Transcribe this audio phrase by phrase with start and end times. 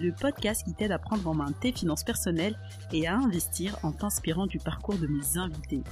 [0.00, 2.58] le podcast qui t'aide à prendre en main tes finances personnelles
[2.92, 5.82] et à investir en t'inspirant du parcours de mes invités.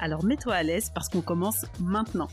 [0.00, 2.28] Alors mets-toi à l'aise parce qu'on commence maintenant.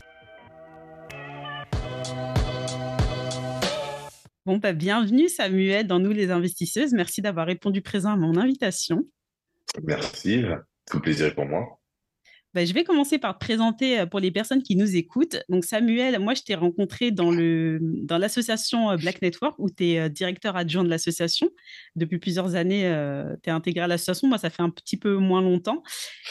[4.46, 6.92] Bon, bah, bienvenue Samuel dans Nous les investisseuses.
[6.92, 9.04] Merci d'avoir répondu présent à mon invitation.
[9.82, 10.42] Merci,
[10.90, 11.79] tout plaisir pour moi.
[12.52, 15.36] Bah, je vais commencer par te présenter euh, pour les personnes qui nous écoutent.
[15.48, 20.08] Donc Samuel, moi je t'ai rencontré dans, l'association euh, Black Network où tu es euh,
[20.08, 21.48] directeur adjoint de l'association.
[21.94, 22.82] Depuis plusieurs années,
[23.42, 24.26] tu es intégré à l'association.
[24.26, 25.82] Moi, ça fait un petit peu moins longtemps.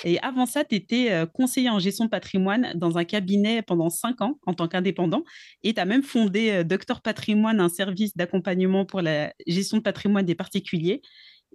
[0.04, 4.22] Et avant ça, tu étais conseiller en gestion de patrimoine dans un cabinet pendant cinq
[4.22, 5.24] ans en tant qu'indépendant.
[5.64, 10.26] Et tu as même fondé Docteur Patrimoine, un service d'accompagnement pour la gestion de patrimoine
[10.26, 11.02] des particuliers.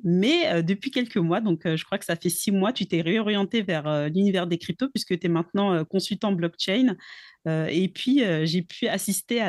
[0.02, 2.86] Mais euh, depuis quelques mois, donc euh, je crois que ça fait six mois, tu
[2.86, 6.96] t'es réorienté vers euh, l'univers des cryptos puisque tu es maintenant consultant blockchain.
[7.46, 9.42] et puis, j'ai pu assister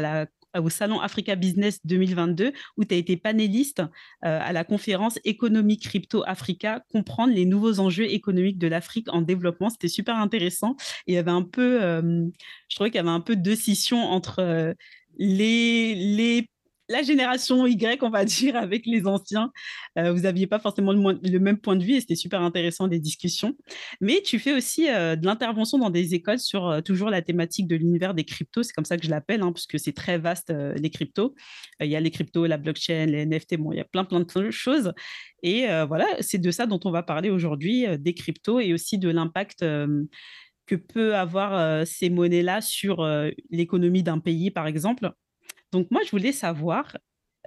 [0.57, 3.81] au salon Africa Business 2022 où tu as été panéliste
[4.21, 9.69] à la conférence Économie Crypto Africa, comprendre les nouveaux enjeux économiques de l'Afrique en développement.
[9.69, 10.75] C'était super intéressant.
[11.07, 13.99] Et il y avait un peu, je trouvais qu'il y avait un peu de scission
[13.99, 14.75] entre
[15.17, 16.49] les, les
[16.89, 19.51] la génération Y, on va dire, avec les anciens.
[19.97, 22.99] Euh, vous n'aviez pas forcément le, même point de vue et c'était super intéressant des
[22.99, 23.55] discussions.
[24.01, 27.67] Mais tu fais aussi euh, de l'intervention dans des écoles sur euh, toujours la thématique
[27.67, 28.63] de l'univers des cryptos.
[28.63, 31.35] C'est comme ça que je l'appelle, hein, parce que c'est très vaste, les cryptos.
[31.79, 34.19] Il y a les cryptos, la blockchain, les NFT, bon, il y a plein, plein
[34.19, 34.93] de choses.
[35.43, 39.09] Et voilà, c'est de ça dont on va parler aujourd'hui, des cryptos et aussi de
[39.09, 39.59] l'impact
[40.65, 43.05] que peut avoir ces monnaies-là sur
[43.49, 45.11] l'économie d'un pays, par exemple.
[45.75, 46.95] Donc moi, je voulais savoir,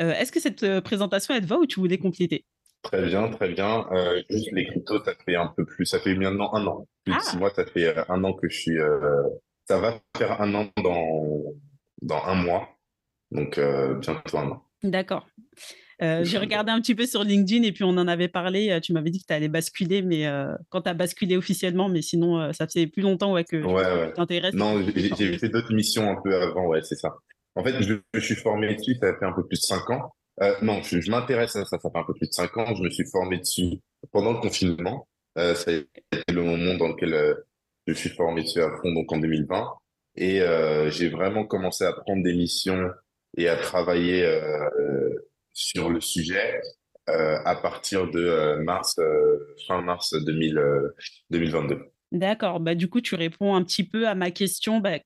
[0.03, 2.45] euh, est-ce que cette euh, présentation, elle te va ou tu voulais compléter?
[2.83, 3.87] Très bien, très bien.
[3.91, 6.87] Euh, juste les cryptos, ça fait un peu plus, ça fait maintenant un an.
[7.05, 7.23] Plus de ah!
[7.23, 8.77] six mois, ça fait un an que je suis.
[9.67, 11.43] ça va faire un an dans,
[12.03, 12.69] dans un mois.
[13.31, 14.63] Donc bientôt un an.
[14.83, 15.27] D'accord.
[16.01, 18.79] j'ai regardé un petit peu sur LinkedIn et puis on en avait parlé.
[18.83, 20.31] Tu m'avais dit que tu allais basculer, mais
[20.69, 24.55] quand tu as basculé officiellement, mais sinon, ça faisait plus longtemps ouais, que ouais, t'intéresses.
[24.55, 27.17] Non, j'ai fait d'autres missions un peu avant, ouais, c'est ça.
[27.59, 30.15] En fait, je, suis formé dessus, ça fait un peu plus de cinq ans.
[30.41, 32.73] Euh, non, je, m'intéresse à ça, ça fait un peu plus de cinq ans.
[32.73, 33.81] Je me suis formé dessus
[34.13, 35.09] pendant le confinement.
[35.39, 35.89] Euh, c'est
[36.33, 37.35] le moment dans lequel euh,
[37.89, 39.73] je suis formé dessus à fond, donc en 2020.
[40.15, 42.91] Et euh, j'ai vraiment commencé à prendre des missions
[43.37, 44.41] et à travailler
[45.53, 46.61] sur le sujet
[47.07, 49.01] à partir de mars,
[49.67, 51.91] fin mars 2022.
[52.13, 52.61] D'accord.
[52.61, 54.79] Bah, du coup, tu réponds un petit peu à ma question.
[54.79, 54.99] Bah,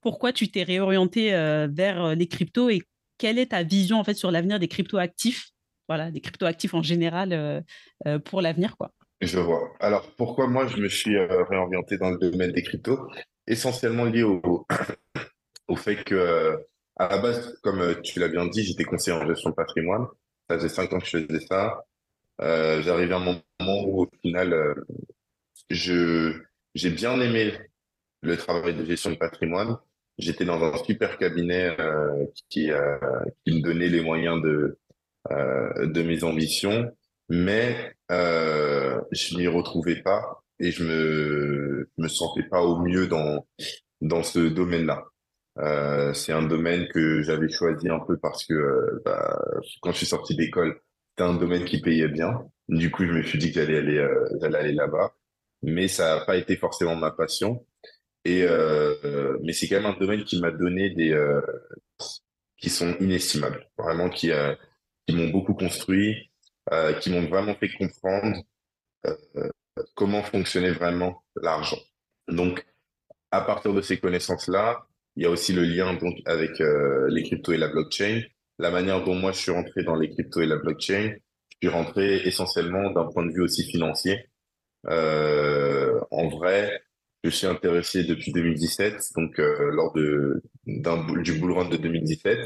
[0.00, 2.82] pourquoi tu t'es réorienté euh, vers euh, les cryptos et
[3.18, 5.50] quelle est ta vision en fait sur l'avenir des crypto-actifs?
[5.88, 8.92] Voilà, des crypto-actifs en général euh, pour l'avenir, quoi.
[9.20, 9.72] Je vois.
[9.80, 12.98] Alors, pourquoi moi, je me suis réorienté dans le domaine des cryptos?
[13.46, 14.66] Essentiellement lié au,
[15.68, 16.56] au fait que,
[16.96, 20.06] à la base, comme tu l'as bien dit, j'étais conseiller en gestion de patrimoine.
[20.48, 21.84] Ça faisait cinq ans que je faisais ça.
[22.40, 24.74] J'arrivais à un moment où, au final,
[25.68, 26.40] je
[26.74, 27.58] j'ai bien aimé
[28.22, 29.76] le travail de gestion de patrimoine,
[30.20, 32.98] J'étais dans un super cabinet euh, qui, euh,
[33.44, 34.78] qui me donnait les moyens de,
[35.30, 36.92] euh, mes ambitions,
[37.30, 44.40] mais je m'y retrouvais pas et je me me sentais pas au mieux dans ce
[44.40, 45.04] domaine-là.
[46.14, 49.38] C'est un domaine que j'avais choisi un peu parce que bah,
[49.80, 52.46] quand je suis sorti d'école, c'était un domaine qui payait bien.
[52.68, 54.06] Du coup, je me suis dit que j'allais
[54.40, 55.14] j'allais aller là-bas,
[55.62, 57.64] mais ça n'a pas été forcément ma passion.
[58.24, 61.40] Et euh, mais c'est quand même un domaine qui m'a donné des euh,
[62.58, 64.54] qui sont inestimables, vraiment qui euh,
[65.10, 66.30] m'ont beaucoup construit,
[67.00, 68.36] qui m'ont vraiment fait comprendre
[69.96, 71.78] comment fonctionnait vraiment l'argent.
[72.28, 72.64] Donc
[73.32, 74.86] à partir de ces connaissances-là,
[75.16, 78.22] il y a aussi le lien donc avec les cryptos et la blockchain.
[78.58, 81.14] La manière dont moi je suis rentré dans les cryptos et la blockchain,
[81.50, 84.26] je suis rentré essentiellement d'un point de vue aussi financier.
[84.86, 86.80] en vrai,
[87.24, 92.38] je suis intéressé depuis 2017, donc euh, lors de du bull run de 2017.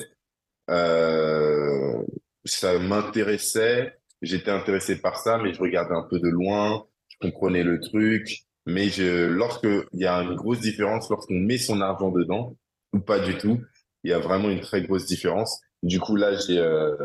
[0.71, 2.03] Euh,
[2.45, 7.63] ça m'intéressait, j'étais intéressé par ça, mais je regardais un peu de loin, je comprenais
[7.63, 12.11] le truc, mais je lorsque il y a une grosse différence lorsqu'on met son argent
[12.11, 12.57] dedans
[12.93, 13.61] ou pas du tout,
[14.05, 15.61] il y a vraiment une très grosse différence.
[15.83, 16.97] Du coup là, j'ai euh,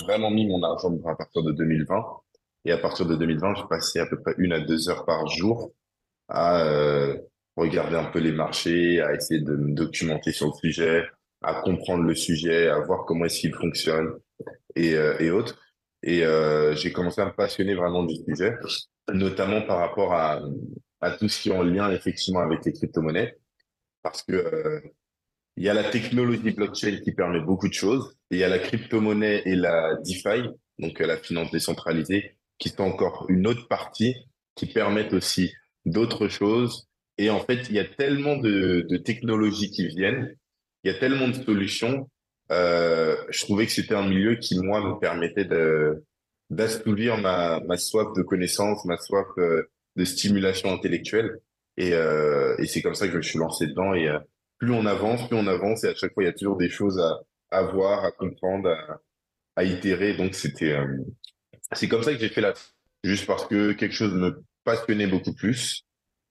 [0.00, 2.04] vraiment mis mon argent à partir de 2020
[2.64, 5.26] Et à partir de 2020, je passais à peu près une à deux heures par
[5.28, 5.72] jour
[6.28, 7.16] à euh,
[7.56, 11.04] regarder un peu les marchés, à essayer de me documenter sur le sujet,
[11.42, 14.14] à comprendre le sujet, à voir comment est-ce qu'il fonctionne
[14.74, 15.60] et, euh, et autres.
[16.02, 18.56] Et euh, j'ai commencé à me passionner vraiment du sujet,
[19.12, 20.40] notamment par rapport à,
[21.00, 23.36] à tout ce qui est en lien effectivement avec les crypto-monnaies,
[24.02, 24.82] parce que
[25.56, 28.48] il y a la technologie blockchain qui permet beaucoup de choses, et il y a
[28.48, 34.14] la crypto-monnaie et la DeFi, donc la finance décentralisée, qui sont encore une autre partie
[34.54, 35.54] qui permettent aussi
[35.86, 36.88] d'autres choses.
[37.18, 40.36] Et en fait, il y a tellement de, technologies qui viennent,
[40.84, 42.10] il y a tellement de solutions.
[42.52, 46.04] Euh, je trouvais que c'était un milieu qui, moi, me permettait de
[46.48, 51.38] d'assouvir ma, soif de connaissances, ma soif euh, de stimulation intellectuelle.
[51.76, 53.94] Et, euh, et c'est comme ça que je me suis lancé dedans.
[53.94, 54.08] Et
[54.58, 55.82] plus on avance, plus on avance.
[55.84, 57.02] Et à chaque fois, il y a toujours des choses
[57.50, 59.00] à, voir, à comprendre, à,
[59.56, 60.14] à itérer.
[60.14, 60.76] Donc, c'était,
[61.72, 62.54] c'est comme ça que j'ai fait la,
[63.02, 65.84] juste parce que quelque chose me passionnait beaucoup plus.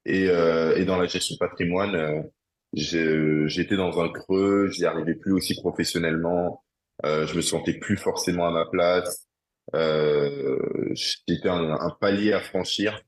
[0.05, 5.33] Et, euh, et dans la gestion patrimoine, euh, j'étais dans un creux, j'y arrivais plus
[5.33, 6.63] aussi professionnellement,
[7.05, 9.27] euh, je me sentais plus forcément à ma place,
[9.73, 10.59] euh,
[10.95, 13.01] c'était un, un, palier à franchir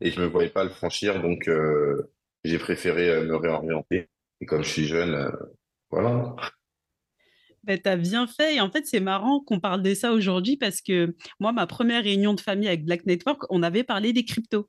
[0.00, 2.10] et je me voyais pas le franchir, donc euh,
[2.42, 4.08] j'ai préféré euh, me réorienter.
[4.40, 5.30] Et comme je suis jeune, euh,
[5.90, 6.34] voilà.
[7.64, 8.56] Ben, tu as bien fait.
[8.56, 12.02] Et en fait, c'est marrant qu'on parle de ça aujourd'hui parce que moi, ma première
[12.02, 14.68] réunion de famille avec Black Network, on avait parlé des cryptos.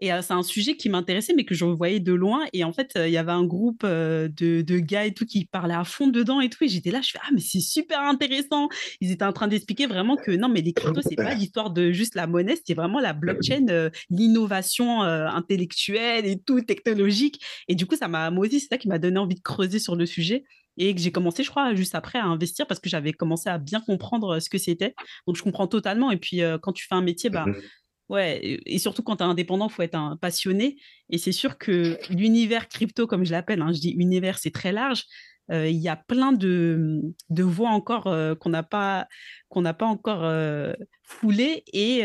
[0.00, 2.44] Et euh, c'est un sujet qui m'intéressait, mais que je voyais de loin.
[2.52, 5.26] Et en fait, euh, il y avait un groupe euh, de, de, gars et tout
[5.26, 6.62] qui parlaient à fond dedans et tout.
[6.64, 8.68] Et j'étais là, je fais Ah, mais c'est super intéressant.
[9.00, 11.90] Ils étaient en train d'expliquer vraiment que non, mais les cryptos, c'est pas l'histoire de
[11.90, 17.40] juste la monnaie, c'est vraiment la blockchain, l'innovation intellectuelle et tout, technologique.
[17.66, 19.96] Et du coup, ça m'a, moi c'est ça qui m'a donné envie de creuser sur
[19.96, 20.44] le sujet
[20.76, 23.58] et que j'ai commencé, je crois, juste après à investir parce que j'avais commencé à
[23.58, 24.94] bien comprendre ce que c'était.
[25.26, 26.10] Donc, je comprends totalement.
[26.10, 27.46] Et puis, quand tu fais un métier, bah,
[28.08, 30.76] Ouais, et surtout quand tu es indépendant, il faut être un passionné.
[31.10, 34.72] Et c'est sûr que l'univers crypto, comme je l'appelle, hein, je dis univers, c'est très
[34.72, 35.04] large.
[35.50, 37.00] Euh, il y a plein de,
[37.30, 39.08] de voies encore euh, qu'on n'a pas,
[39.48, 41.64] qu'on n'a pas encore euh, foulées.
[41.72, 42.04] Et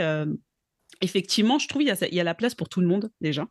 [1.02, 3.48] effectivement, je trouve qu'il y, y, a la place pour tout le monde déjà.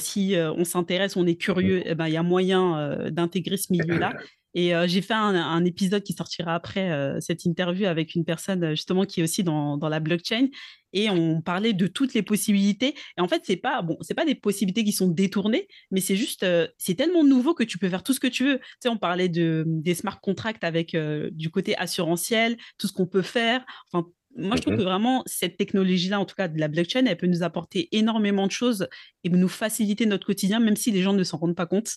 [0.00, 4.12] Si on s'intéresse, on est curieux, eh ben, il y a moyen d'intégrer ce milieu-là.
[4.54, 8.24] Et euh, j'ai fait un, un, épisode qui sortira après euh, cette interview avec une
[8.24, 10.48] personne justement qui est aussi dans, dans, la blockchain
[10.94, 12.94] et on parlait de toutes les possibilités.
[13.18, 16.16] Et en fait, c'est pas bon, c'est pas des possibilités qui sont détournées, mais c'est
[16.16, 18.58] juste euh, c'est tellement nouveau que tu peux faire tout ce que tu veux.
[18.58, 20.96] Tu sais, on parlait de des smart contracts avec
[21.32, 23.64] du côté assurantiel, tout ce qu'on peut faire.
[23.92, 27.16] Enfin, moi, je trouve que vraiment, cette technologie-là, en tout cas de la blockchain, elle
[27.16, 28.88] peut nous apporter énormément de choses
[29.24, 31.96] et nous faciliter notre quotidien, même si les gens ne s'en rendent pas compte.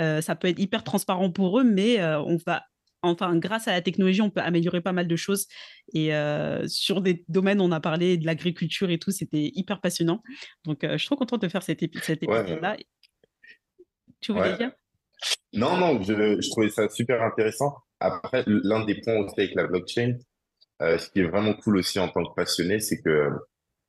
[0.00, 2.64] Euh, ça peut être hyper transparent pour eux, mais euh, on va,
[3.02, 5.46] enfin, grâce à la technologie, on peut améliorer pas mal de choses.
[5.92, 10.22] Et euh, sur des domaines, on a parlé de l'agriculture et tout, c'était hyper passionnant.
[10.64, 12.72] Donc, je suis trop contente de faire cet, épi cet épisode-là.
[12.72, 12.86] Ouais.
[14.20, 14.56] Tu voulais ouais.
[14.56, 14.72] dire?
[15.52, 17.74] Non, non, je, je, trouvais ça super intéressant.
[18.00, 20.18] Après, l'un des points aussi avec la blockchain,
[20.82, 23.30] euh, ce qui est vraiment cool aussi en tant que passionné, c'est que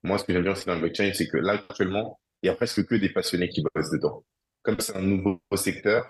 [0.03, 2.49] moi, ce que j'aime bien aussi dans la blockchain, c'est que là, actuellement, il y
[2.49, 4.23] a presque que des passionnés qui bossent dedans
[4.65, 6.05] comme c'est un nouveau secteur,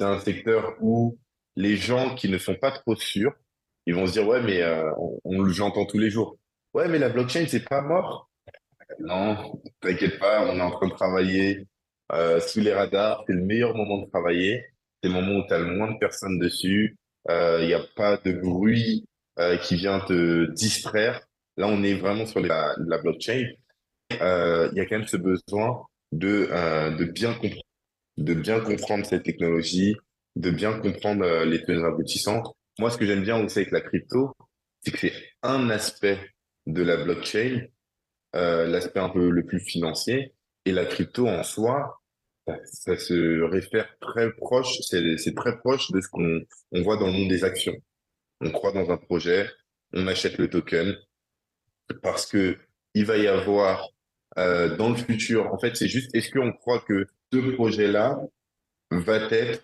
[0.00, 1.18] c'est un secteur où
[1.56, 3.34] les gens qui ne sont pas trop sûrs,
[3.86, 6.38] ils vont se dire ouais mais euh, on, on j'entends tous les jours.
[6.74, 8.30] Ouais mais la blockchain c'est pas mort?
[9.00, 11.66] Non, t'inquiète pas, on est en train de travailler
[12.12, 13.24] euh, sous les radars.
[13.26, 14.64] C'est le meilleur moment de travailler.
[15.02, 16.96] C'est le moment où tu as le moins de personnes dessus.
[17.28, 19.06] Il euh, n'y a pas de bruit
[19.38, 21.20] euh, qui vient te distraire.
[21.56, 23.46] Là, on est vraiment sur la, la blockchain.
[24.20, 26.48] Euh, il y a quand même ce besoin de,
[26.98, 27.62] de bien comprendre
[28.22, 29.96] de bien comprendre cette technologie,
[30.36, 32.42] de bien comprendre euh, les tenants aboutissants.
[32.78, 34.34] Moi, ce que j'aime bien aussi avec la crypto,
[34.80, 35.12] c'est que c'est
[35.42, 36.18] un aspect
[36.66, 37.66] de la blockchain,
[38.36, 42.00] euh, l'aspect un peu le plus financier, et la crypto en soi,
[42.64, 46.40] ça, se réfère très proche, c'est très proche de ce qu'on
[46.72, 47.76] on voit dans le monde des actions.
[48.40, 49.48] On croit dans un projet,
[49.92, 50.96] on achète le token
[52.02, 52.58] parce que
[52.94, 53.88] il va y avoir
[54.38, 58.20] euh, dans le futur, en fait, c'est juste, est-ce qu'on croit que ce projet-là
[58.90, 59.62] va être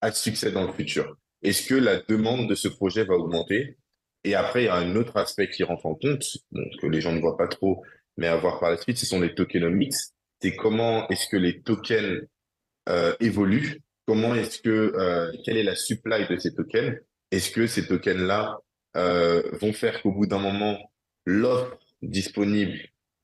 [0.00, 1.16] à succès dans le futur.
[1.42, 3.76] Est-ce que la demande de ce projet va augmenter?
[4.24, 6.24] Et après, il y a un autre aspect qui rentre en compte,
[6.80, 7.84] que les gens ne voient pas trop,
[8.16, 9.94] mais à voir par la suite, ce sont les tokenomics.
[10.40, 12.26] C'est comment est-ce que les tokens
[12.88, 13.80] euh, évoluent?
[14.06, 16.98] Comment est-ce que euh, quelle est la supply de ces tokens?
[17.30, 18.58] Est-ce que ces tokens-là
[18.96, 20.78] euh, vont faire qu'au bout d'un moment,
[21.24, 22.78] l'offre disponible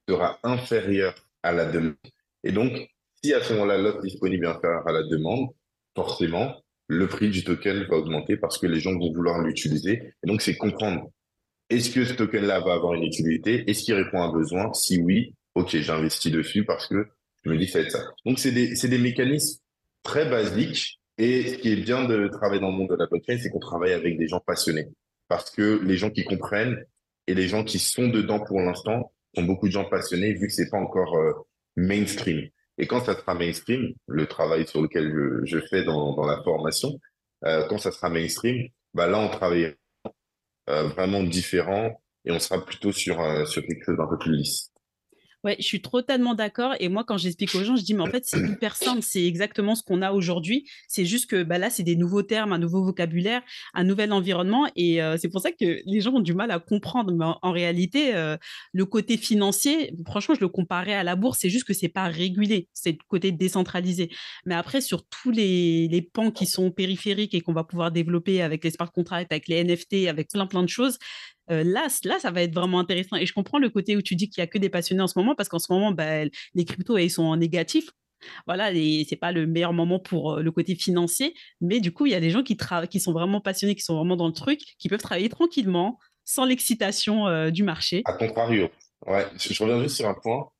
[0.09, 1.97] sera inférieure à la demande?
[2.45, 2.73] Et donc,
[3.23, 5.49] si à ce moment-là, l'offre disponible est inférieure à la demande,
[5.95, 6.55] forcément,
[6.89, 10.15] le prix du token va augmenter parce que les gens vont vouloir l'utiliser.
[10.23, 11.11] Et donc, c'est comprendre
[11.71, 13.69] est-ce que ce token-là va avoir une utilité?
[13.69, 14.73] Est-ce qu'il répond à un besoin?
[14.73, 17.09] Si oui, ok, j'investis dessus parce que
[17.45, 18.11] je me dis être ça.
[18.25, 19.61] Donc, c'est des, des mécanismes
[20.03, 20.99] très basiques.
[21.19, 23.59] Et ce qui est bien de travailler dans le monde de la blockchain, c'est qu'on
[23.59, 24.87] travaille avec des gens passionnés.
[25.27, 26.83] Parce que les gens qui comprennent
[27.27, 30.53] et les gens qui sont dedans pour l'instant sont beaucoup de gens passionnés vu que
[30.53, 31.33] c'est pas encore euh,
[31.77, 32.49] mainstream.
[32.79, 36.43] Et quand ça sera mainstream, le travail sur lequel je, je fais dans, dans la
[36.43, 36.99] formation,
[37.45, 39.75] euh, quand ça sera mainstream, bah là, on travaille
[40.71, 44.33] euh, vraiment différent et on sera plutôt sur, euh, sur quelque chose d'un peu plus
[44.37, 44.71] lisse.
[45.59, 46.75] Je suis totalement d'accord.
[46.81, 49.03] Et moi, quand j'explique aux gens, je dis, mais en fait, c'est hyper simple.
[49.03, 50.69] C'est exactement ce qu'on a aujourd'hui.
[50.89, 53.43] C'est juste que bah, là, c'est des nouveaux termes, un nouveau vocabulaire,
[53.75, 54.69] un nouvel environnement.
[54.77, 57.13] Et euh, c'est pour ça que les gens ont du mal à comprendre.
[57.13, 58.37] Mais en, réalité, euh,
[58.73, 61.39] le côté financier, franchement, je le comparais à la bourse.
[61.41, 62.69] C'est juste que c'est pas régulé.
[62.73, 64.11] C'est le côté décentralisé.
[64.47, 68.43] Mais après, sur tous les, les pans qui sont périphériques et qu'on va pouvoir développer
[68.43, 70.99] avec les smart contracts, avec les NFT, avec plein, plein de choses,
[71.49, 73.17] là, là, ça va être vraiment intéressant.
[73.17, 75.07] Et je comprends le côté où tu dis qu'il n'y a que des passionnés en
[75.07, 77.91] ce moment, parce qu'en ce moment, bah, les cryptos, ils sont en négatif.
[78.47, 82.13] Voilà, et c'est pas le meilleur moment pour le côté financier, mais du coup, il
[82.13, 82.57] y a des gens qui,
[82.91, 86.45] qui sont vraiment passionnés, qui sont vraiment dans le truc, qui peuvent travailler tranquillement, sans
[86.45, 88.03] l'excitation du marché.
[88.07, 88.71] À contrario,
[89.07, 90.51] je, reviens juste sur un point.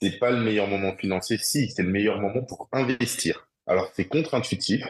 [0.00, 3.48] C'est pas le meilleur moment financier, si, c'est le meilleur moment pour investir.
[3.66, 4.86] Alors, c'est contre-intuitif,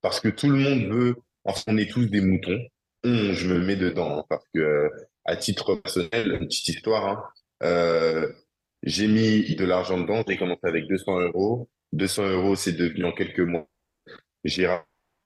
[0.00, 1.16] parce que tout le monde veut,
[1.66, 2.60] on est tous des moutons,
[3.06, 4.88] je me mets dedans hein, parce que euh,
[5.24, 7.22] à titre personnel, une petite histoire, hein,
[7.62, 8.32] euh,
[8.82, 10.22] j'ai mis de l'argent dedans.
[10.26, 11.68] J'ai commencé avec 200 euros.
[11.92, 13.68] 200 euros, c'est devenu en quelques mois.
[14.44, 14.68] J'ai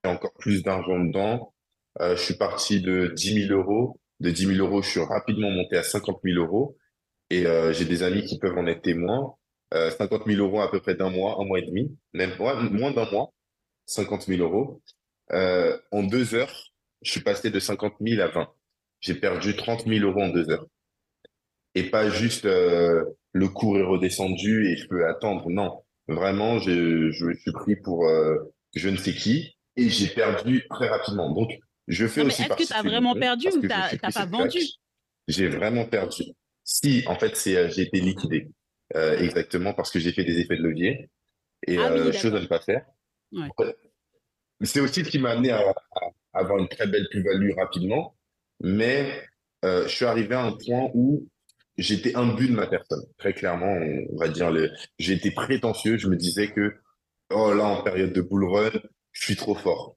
[0.05, 1.55] encore plus d'argent dedans.
[2.01, 4.01] Euh, je suis parti de 10 000 euros.
[4.21, 6.77] De 10 000 euros, je suis rapidement monté à 50 000 euros.
[7.31, 9.35] Et j'ai des amis qui peuvent en être témoins.
[9.73, 13.09] 50 000 euros à peu près d'un mois, un mois et demi, même moins d'un
[13.13, 13.33] mois,
[13.87, 14.83] 50 000 euros.
[15.31, 16.70] en deux heures,
[17.03, 18.49] je suis passé de 50 000 à 20.
[19.01, 20.67] J'ai perdu 30 000 euros en deux heures.
[21.75, 25.49] Et pas juste euh, le cours est redescendu et je peux attendre.
[25.49, 28.37] Non, vraiment, je, je suis pris pour euh,
[28.75, 31.33] je ne sais qui et j'ai perdu très rapidement.
[31.33, 31.53] Donc,
[31.87, 32.43] je fais aussi.
[32.43, 34.59] Est-ce que tu as vraiment perdu ou tu n'as pas vendu
[35.29, 36.25] J'ai vraiment perdu.
[36.65, 38.49] Si, en fait, c'est euh, j'ai été liquidé.
[38.95, 41.09] exactement parce que j'ai fait des effets de levier
[41.67, 42.85] et ah chose à ne pas faire.
[43.33, 43.49] Ouais.
[44.63, 45.63] C'est aussi ce qui m'a amené à,
[46.41, 48.17] avoir une très belle plus-value rapidement,
[48.61, 49.23] mais
[49.65, 51.29] euh, je suis arrivé à un point où
[51.77, 53.05] j'étais imbu de ma personne.
[53.19, 53.73] Très clairement,
[54.13, 54.53] on va dire,
[54.99, 55.99] j'ai été prétentieux.
[55.99, 56.75] Je me disais que,
[57.33, 58.71] oh là, en période de bull run,
[59.13, 59.97] je suis trop fort.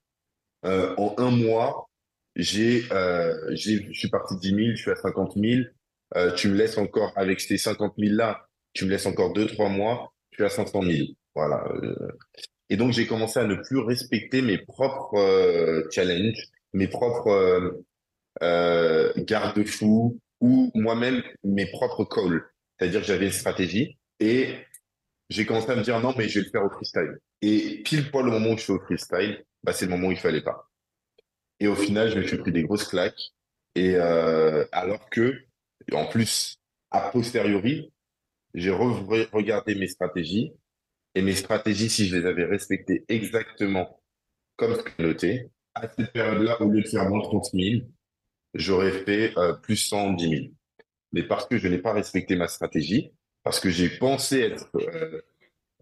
[0.64, 1.88] Euh, en un mois,
[2.36, 5.62] j'ai, euh, je suis parti de 10 000, je suis à 50 000.
[6.16, 9.46] Euh, tu me laisses encore, avec ces 50 000 là, tu me laisses encore deux,
[9.46, 11.08] trois mois, je suis à 500 000.
[11.34, 11.64] Voilà.
[12.70, 17.84] Et donc, j'ai commencé à ne plus respecter mes propres euh, challenges, mes propres euh,
[18.42, 22.42] euh, garde-fous ou moi-même mes propres calls.
[22.78, 24.54] C'est-à-dire que j'avais une stratégie et
[25.30, 27.18] j'ai commencé à me dire non, mais je vais le faire au freestyle.
[27.42, 30.12] Et pile poil au moment où je fais au freestyle, bah, c'est le moment où
[30.12, 30.70] il fallait pas.
[31.60, 33.32] Et au final, je me suis pris des grosses claques.
[33.76, 35.34] Et alors que,
[35.92, 36.58] en plus,
[36.90, 37.92] a posteriori,
[38.54, 40.52] j'ai regardé mes stratégies
[41.14, 44.00] et mes stratégies, si je les avais respectées exactement
[44.56, 47.84] comme ce que noté, à cette période-là, au lieu de faire moins 30 000,
[48.54, 50.42] j'aurais fait euh, plus 110 000.
[51.12, 55.20] Mais parce que je n'ai pas respecté ma stratégie, parce que j'ai pensé être euh,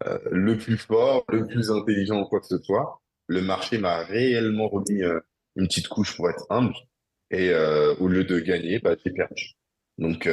[0.05, 4.03] euh, le plus fort, le plus intelligent ou quoi que ce soit, le marché m'a
[4.05, 5.03] réellement remis
[5.57, 6.75] une petite couche pour être humble.
[7.31, 9.53] Et au lieu de gagner, bah, j'ai perdu.
[9.97, 10.29] Donc,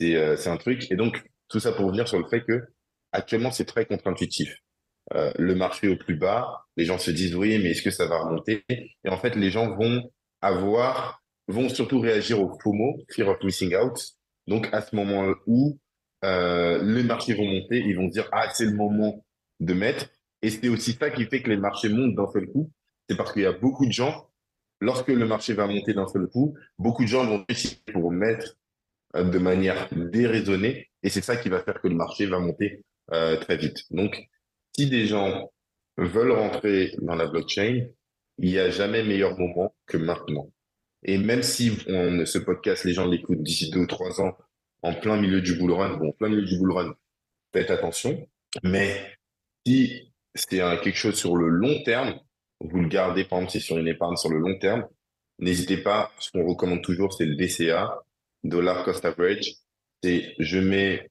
[0.00, 0.90] c'est un truc.
[0.90, 2.66] Et donc, tout ça pour revenir sur le fait que
[3.12, 4.54] actuellement, c'est très contre-intuitif.
[5.14, 8.06] Euh, le marché au plus bas, les gens se disent oui, mais est-ce que ça
[8.06, 8.64] va remonter?
[8.68, 10.10] Et en fait, les gens vont
[10.42, 13.98] avoir, vont surtout réagir au FOMO, Fear of Missing Out.
[14.46, 15.78] Donc, à ce moment où
[16.24, 19.24] euh, les marchés vont monter, ils vont dire ah, c'est le moment
[19.60, 20.06] de mettre.
[20.42, 22.70] Et c'est aussi ça qui fait que les marchés montent d'un seul coup.
[23.08, 24.28] C'est parce qu'il y a beaucoup de gens,
[24.80, 28.56] lorsque le marché va monter d'un seul coup, beaucoup de gens vont décider pour mettre
[29.16, 30.90] euh, de manière déraisonnée.
[31.02, 33.84] Et c'est ça qui va faire que le marché va monter euh, très vite.
[33.90, 34.28] Donc,
[34.76, 35.50] si des gens
[35.96, 37.86] veulent rentrer dans la blockchain,
[38.38, 40.50] il n'y a jamais meilleur moment que maintenant.
[41.04, 44.36] Et même si on, ce podcast, les gens l'écoutent d'ici deux ou trois ans,
[44.82, 46.94] en plein milieu du bull run, bon, en plein milieu du bull run,
[47.52, 48.28] faites attention.
[48.62, 48.94] Mais
[49.66, 52.20] si c'est quelque chose sur le long terme,
[52.60, 54.86] vous le gardez, par exemple, c'est sur une épargne sur le long terme,
[55.38, 58.02] n'hésitez pas, ce qu'on recommande toujours, c'est le DCA,
[58.44, 59.54] Dollar Cost Average.
[60.02, 61.10] C'est je mets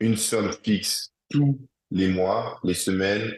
[0.00, 1.58] une somme fixe tous
[1.90, 3.32] les mois, les semaines,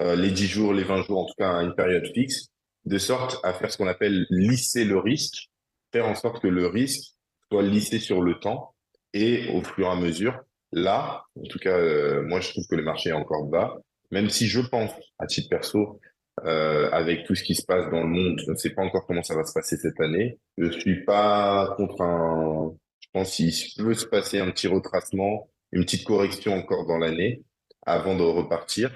[0.00, 2.48] euh, les 10 jours, les 20 jours, en tout cas une période fixe,
[2.84, 5.48] de sorte à faire ce qu'on appelle lisser le risque,
[5.92, 7.14] faire en sorte que le risque
[7.50, 8.74] soit lissé sur le temps
[9.12, 10.38] et au fur et à mesure.
[10.72, 13.76] Là, en tout cas, euh, moi, je trouve que le marché est encore bas,
[14.10, 16.00] même si je pense, à titre perso,
[16.44, 19.06] euh, avec tout ce qui se passe dans le monde, je ne sais pas encore
[19.06, 20.38] comment ça va se passer cette année.
[20.56, 25.84] Je suis pas contre un, je pense qu'il peut se passer un petit retracement, une
[25.84, 27.42] petite correction encore dans l'année
[27.86, 28.90] avant de repartir.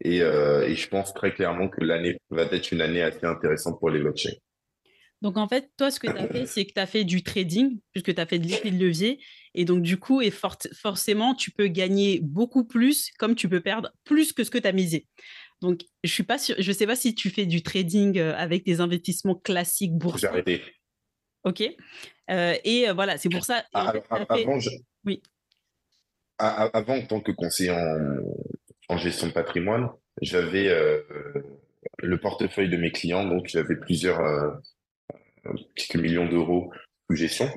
[0.00, 3.78] Et, euh, et je pense très clairement que l'année va être une année assez intéressante
[3.78, 4.34] pour les blockchains.
[5.20, 7.22] Donc, en fait, toi, ce que tu as fait, c'est que tu as fait du
[7.22, 9.20] trading, puisque tu as fait de l'effet de levier.
[9.54, 13.92] Et donc, du coup, et forcément, tu peux gagner beaucoup plus, comme tu peux perdre
[14.02, 15.06] plus que ce que tu as misé.
[15.60, 18.80] Donc, je suis pas je sais pas si tu fais du trading euh, avec des
[18.80, 20.22] investissements classiques boursiers.
[20.22, 20.62] J'ai arrêté.
[21.44, 21.62] Ok.
[22.30, 23.64] Euh, et voilà, c'est pour ça.
[23.72, 24.58] Ah, avant,
[25.04, 25.22] oui.
[26.42, 27.72] Avant, en tant que conseiller
[28.88, 29.88] en, gestion de patrimoine,
[30.20, 30.68] j'avais
[31.98, 34.20] le portefeuille de mes clients, donc j'avais plusieurs
[35.74, 36.72] quelques millions d'euros
[37.08, 37.48] de gestion.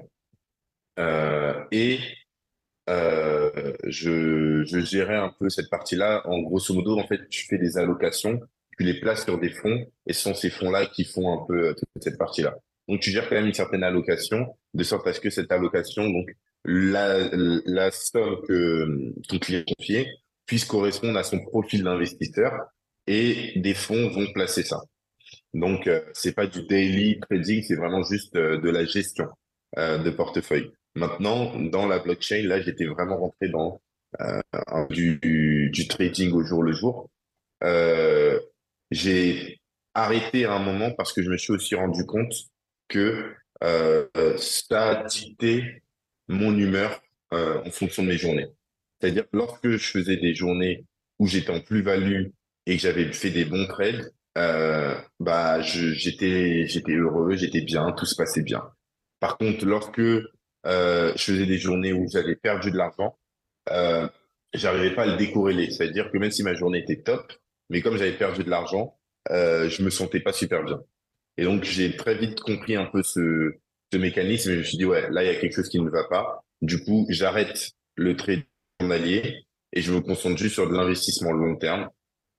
[1.71, 1.99] et
[2.89, 6.21] euh, je, je gérais un peu cette partie-là.
[6.25, 8.39] En grosso modo, en fait, tu fais des allocations,
[8.77, 11.69] tu les places sur des fonds, et ce sont ces fonds-là qui font un peu
[11.69, 12.55] euh, toute cette partie-là.
[12.87, 16.09] Donc, tu gères quand même une certaine allocation, de sorte à ce que cette allocation,
[16.09, 16.29] donc
[16.65, 17.29] la,
[17.65, 20.07] la somme que ton client confié,
[20.45, 22.53] puisse correspondre à son profil d'investisseur,
[23.07, 24.81] et des fonds vont placer ça.
[25.53, 29.27] Donc, euh, c'est pas du daily trading, c'est vraiment juste euh, de la gestion
[29.77, 30.71] euh, de portefeuille.
[30.95, 33.81] Maintenant, dans la blockchain, là, j'étais vraiment rentré dans
[34.21, 34.41] euh,
[34.89, 37.09] du, du, trading au jour le jour.
[37.63, 38.39] Euh,
[38.91, 39.59] j'ai
[39.93, 42.33] arrêté à un moment parce que je me suis aussi rendu compte
[42.87, 43.33] que
[44.37, 45.81] ça dictait
[46.27, 47.01] mon humeur
[47.33, 48.47] euh, en fonction de mes journées.
[48.99, 50.85] C'est-à-dire lorsque je faisais des journées
[51.19, 52.27] où j'étais en plus-value
[52.65, 58.05] et que j'avais fait des bons trades, euh, bah j'étais j'étais heureux, j'étais bien, tout
[58.05, 58.63] se passait bien.
[59.19, 63.17] Par contre, lorsque euh, je faisais des journées où j'avais perdu de l'argent,
[63.71, 64.07] euh,
[64.53, 65.71] j'arrivais pas à le décorréler.
[65.71, 67.33] C'est-à-dire que même si ma journée était top,
[67.69, 68.97] mais comme j'avais perdu de l'argent,
[69.31, 70.81] euh, je me sentais pas super bien.
[71.37, 73.55] Et donc j'ai très vite compris un peu ce,
[73.97, 75.89] mécanisme et je me suis dit ouais là il y a quelque chose qui ne
[75.89, 76.43] va pas.
[76.61, 78.43] Du coup j'arrête le trading
[78.81, 81.89] journalier et je me concentre juste sur de l'investissement long terme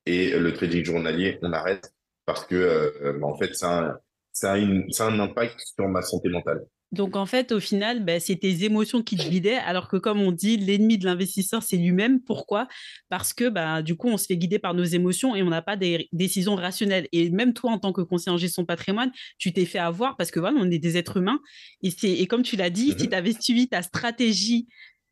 [0.07, 1.93] et le trading journalier on arrête
[2.25, 4.01] parce que euh, bah, en fait ça
[4.33, 6.67] ça a, une, ça a un impact sur ma santé mentale.
[6.93, 10.21] Donc, en fait, au final, bah, c'est tes émotions qui te guidaient, alors que, comme
[10.21, 12.21] on dit, l'ennemi de l'investisseur, c'est lui-même.
[12.21, 12.69] Pourquoi?
[13.09, 15.63] Parce que, bah, du coup, on se fait guider par nos émotions et on n'a
[15.63, 17.09] pas des décisions rationnelles.
[17.13, 20.17] Et même toi, en tant que conseiller en gestion de patrimoine, tu t'es fait avoir
[20.17, 21.41] parce que, voilà, on est des êtres humains.
[21.83, 24.69] Et, et comme tu l'as dit, si mmh tu avais suivi ta stratégie,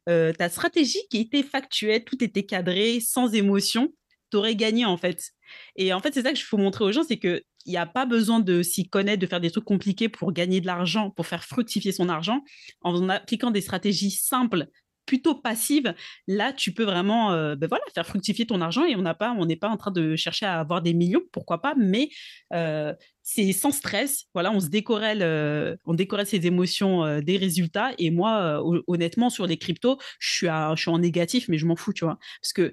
[0.08, 3.92] euh, ta stratégie qui était factuelle, tout était cadré, sans émotion,
[4.30, 5.30] tu aurais gagné, en fait.
[5.76, 7.78] Et en fait, c'est ça que je faut montrer aux gens, c'est que il n'y
[7.78, 11.10] a pas besoin de s'y connaître, de faire des trucs compliqués pour gagner de l'argent,
[11.10, 12.42] pour faire fructifier son argent.
[12.82, 14.68] En appliquant des stratégies simples,
[15.06, 15.94] plutôt passives,
[16.26, 19.02] là, tu peux vraiment euh, ben voilà, faire fructifier ton argent et on
[19.46, 22.08] n'est pas en train de chercher à avoir des millions, pourquoi pas, mais
[22.52, 24.24] euh, c'est sans stress.
[24.34, 27.92] Voilà, on se décorelle, euh, on décorelle ses émotions des résultats.
[27.98, 31.76] Et moi, honnêtement, sur les cryptos, je suis, je suis en négatif, mais je m'en
[31.76, 32.72] fous, tu vois, parce que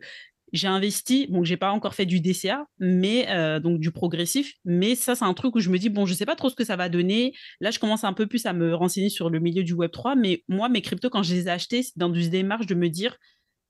[0.53, 4.95] j'ai investi, bon, j'ai pas encore fait du DCA, mais euh, donc du progressif, mais
[4.95, 6.65] ça, c'est un truc où je me dis, bon, je sais pas trop ce que
[6.65, 7.33] ça va donner.
[7.59, 10.43] Là, je commence un peu plus à me renseigner sur le milieu du Web3, mais
[10.47, 13.17] moi, mes cryptos, quand je les ai achetés, c'est dans une démarche de me dire,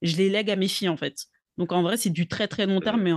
[0.02, 1.28] je les lègue à mes filles, en fait.
[1.62, 3.12] Donc en vrai, c'est du très très long terme, mais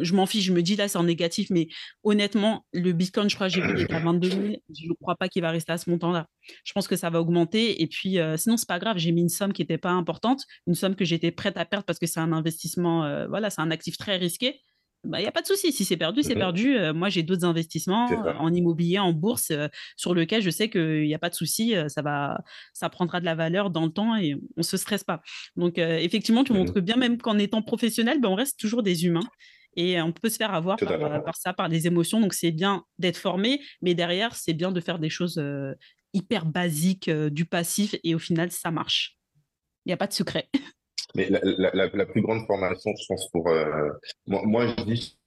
[0.00, 0.42] je m'en fiche.
[0.42, 1.68] Je me dis là, c'est en négatif, mais
[2.02, 4.42] honnêtement, le Bitcoin, je crois, j'ai vu, il est à 22 000.
[4.76, 6.26] Je ne crois pas qu'il va rester à ce montant-là.
[6.64, 7.80] Je pense que ça va augmenter.
[7.82, 8.98] Et puis, sinon, sinon, c'est pas grave.
[8.98, 11.84] J'ai mis une somme qui n'était pas importante, une somme que j'étais prête à perdre
[11.84, 14.60] parce que c'est un investissement, euh, voilà, c'est un actif très risqué
[15.04, 15.72] il bah, n'y a pas de souci.
[15.72, 16.76] Si c'est perdu, c'est mmh perdu.
[16.94, 18.06] moi, j'ai d'autres investissements
[18.38, 19.52] en immobilier, en bourse,
[19.96, 21.74] sur lequel je sais qu'il n'y a pas de souci.
[21.88, 22.38] ça, va,
[22.72, 25.20] ça prendra de la valeur dans le temps et on ne se stresse pas.
[25.56, 29.06] Donc, effectivement, tu mmh montres bien, même qu'en étant professionnel, ben, on reste toujours des
[29.06, 29.28] humains.
[29.76, 32.20] Et on peut se faire avoir par, ça, par les émotions.
[32.20, 35.42] Donc, c'est bien d'être formé, mais derrière, c'est bien de faire des choses
[36.12, 39.18] hyper basiques, du passif, et au final, ça marche.
[39.84, 40.48] Il n'y a pas de secret.
[41.14, 41.40] Mais la,
[41.74, 43.90] la, la, plus grande formation, je pense, pour euh,
[44.26, 45.18] moi, moi, je dis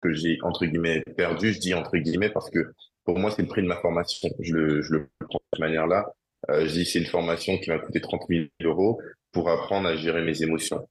[0.00, 2.72] que j'ai entre guillemets perdu, je dis entre guillemets parce que
[3.04, 4.28] pour moi, c'est le prix de ma formation.
[4.40, 6.06] Je le, je le prends de cette manière-là.
[6.50, 9.00] Euh, je dis c'est une formation qui m'a coûté 30 000 euros
[9.32, 10.86] pour apprendre à gérer mes émotions,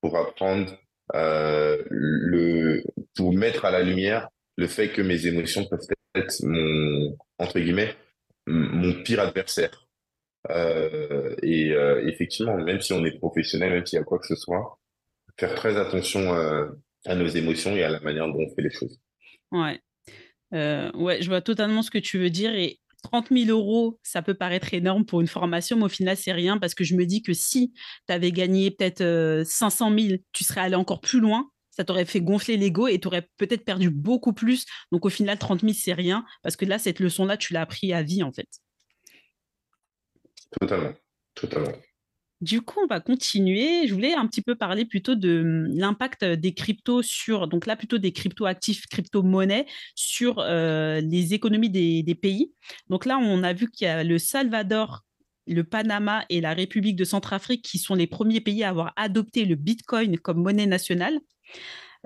[0.00, 0.72] pour apprendre
[1.14, 2.84] euh, le,
[3.16, 5.80] pour mettre à la lumière le fait que mes émotions peuvent
[6.14, 7.94] être mon entre guillemets
[8.46, 9.87] mon pire adversaire.
[10.50, 14.26] Euh, et euh, effectivement, même si on est professionnel, même s'il y a quoi que
[14.26, 14.78] ce soit,
[15.38, 16.68] faire très attention euh,
[17.06, 18.98] à nos émotions et à la manière dont on fait les choses.
[19.52, 19.80] Ouais.
[20.52, 22.54] ouais, je vois totalement ce que tu veux dire.
[22.54, 26.32] Et 30 000 euros, ça peut paraître énorme pour une formation, mais au final, c'est
[26.32, 27.72] rien parce que je me dis que si
[28.06, 31.48] tu avais gagné peut-être 500 000, tu serais allé encore plus loin.
[31.70, 34.66] Ça t'aurait fait gonfler l'ego et tu aurais peut-être perdu beaucoup plus.
[34.90, 37.92] Donc au final, 30 000, c'est rien parce que là, cette leçon-là, tu l'as appris
[37.92, 38.48] à vie en fait.
[40.50, 40.94] Totalement,
[41.34, 41.72] totalement.
[42.40, 43.88] Du coup, on va continuer.
[43.88, 47.74] Je voulais un petit peu parler plutôt de hum, l'impact des cryptos sur, donc là
[47.74, 52.52] plutôt des crypto-actifs, crypto-monnaies sur euh, les économies des, pays.
[52.88, 55.04] Donc là, on a vu qu'il y a le Salvador,
[55.48, 59.44] le Panama et la République de Centrafrique qui sont les premiers pays à avoir adopté
[59.44, 61.18] le Bitcoin comme monnaie nationale.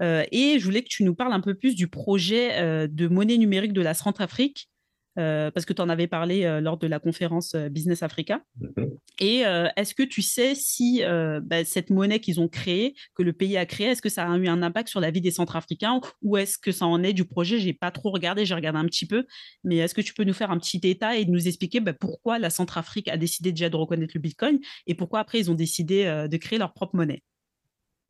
[0.00, 3.06] Euh, et je voulais que tu nous parles un peu plus du projet euh, de
[3.08, 4.70] monnaie numérique de la Centrafrique
[5.18, 8.42] euh, parce que tu en avais parlé euh, lors de la conférence euh, Business Africa.
[8.58, 8.90] Mhm.
[9.20, 9.42] Et
[9.76, 11.02] est-ce que tu sais si
[11.42, 14.36] bah, cette monnaie qu'ils ont créée, que le pays a créée, est-ce que ça a
[14.36, 17.24] eu un impact sur la vie des Centrafricains ou est-ce que ça en est du
[17.24, 17.58] projet?
[17.58, 19.24] J'ai pas trop regardé, j'ai regardé un petit peu,
[19.62, 22.40] mais est-ce que tu peux nous faire un petit état et nous expliquer bah, pourquoi
[22.40, 26.04] la Centrafrique a décidé déjà de reconnaître le Bitcoin et pourquoi après ils ont décidé
[26.28, 27.22] de créer leur propre monnaie?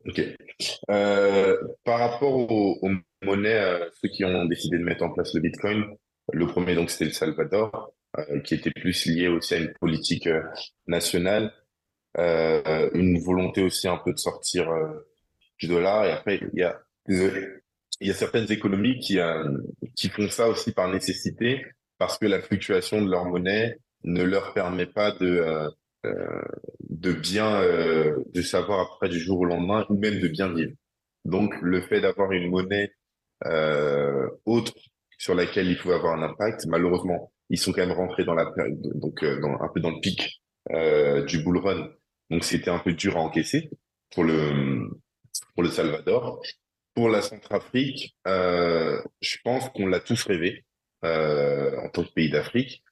[0.07, 0.19] Ok.
[0.87, 2.91] par rapport aux, aux
[3.23, 5.85] monnaies, ceux qui ont décidé de mettre en place le Bitcoin,
[6.31, 10.27] le premier, donc, c'était le Salvador, euh, qui était plus lié aussi à une politique
[10.27, 10.43] euh,
[10.87, 11.51] nationale,
[12.17, 14.71] euh, une volonté aussi un peu de sortir
[15.57, 16.05] du dollar.
[16.05, 19.17] Et après, il y a, il y a certaines économies qui,
[19.95, 21.65] qui font ça aussi par nécessité,
[21.97, 25.71] parce que la fluctuation de leur monnaie ne leur permet pas de,
[26.03, 30.73] de bien, de savoir après du jour au lendemain, ou même de bien vivre.
[31.25, 32.91] Donc, le fait d'avoir une monnaie
[34.45, 34.73] autre
[35.23, 36.65] sur laquelle il pouvait avoir un impact.
[36.65, 38.51] Malheureusement, ils sont quand même rentrés dans la
[38.95, 41.89] donc euh, un peu dans le pic euh, du bull run.
[42.29, 43.69] Donc c'était un peu dur à encaisser
[44.11, 44.89] pour le
[45.53, 46.41] pour le Salvador.
[46.93, 50.65] Pour la Centrafrique, euh, je pense qu'on l'a tous rêvé
[51.03, 52.83] en tant que pays d'Afrique,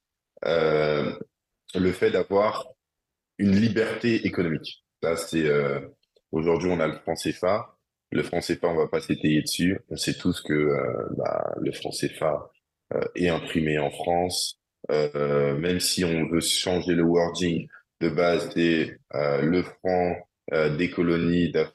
[0.43, 2.65] le fait d'avoir
[3.39, 4.85] une liberté économique.
[5.01, 5.49] Là, c'est
[6.31, 7.77] aujourd'hui on a le franc CFA,
[8.11, 9.79] le franc CFA, on va pas s'étayer dessus.
[9.89, 12.51] On sait tous que euh, bah, le franc CFA
[12.93, 14.59] euh, est imprimé en France.
[14.91, 17.67] Euh, même si on veut changer le wording
[18.01, 20.15] de base, c'est le franc
[20.77, 21.51] des colonies.
[21.51, 21.71] déjà,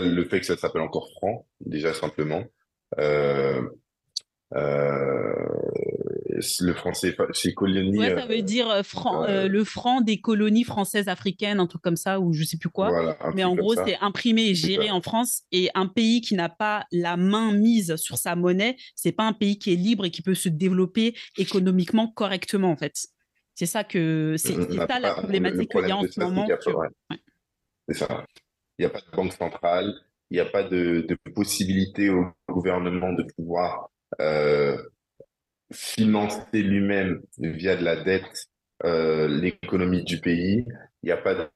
[0.00, 2.44] le fait que ça s'appelle encore franc, déjà simplement.
[4.54, 5.58] Euh,
[6.60, 7.98] le français, c'est colonie.
[7.98, 11.82] Ouais, ça veut dire euh, franc, euh, le franc des colonies françaises africaines, un truc
[11.82, 13.16] comme ça, ou je sais plus quoi.
[13.34, 15.42] Mais en gros, c'est imprimé et géré en France.
[15.52, 19.32] Et un pays qui n'a pas la main mise sur sa monnaie, c'est pas un
[19.32, 22.94] pays qui est libre et qui peut se développer économiquement correctement, en fait.
[23.54, 26.46] C'est ça que c'est ça la problématique qu'il y a en ce moment.
[27.88, 28.26] C'est ça.
[28.78, 29.94] Il n'y a pas de banque centrale,
[30.30, 34.76] il n'y a pas de, de, possibilité au gouvernement de pouvoir euh,
[35.72, 38.46] financer lui-même via de la dette
[38.84, 40.64] euh, l'économie du pays.
[41.02, 41.50] Il n'y a pas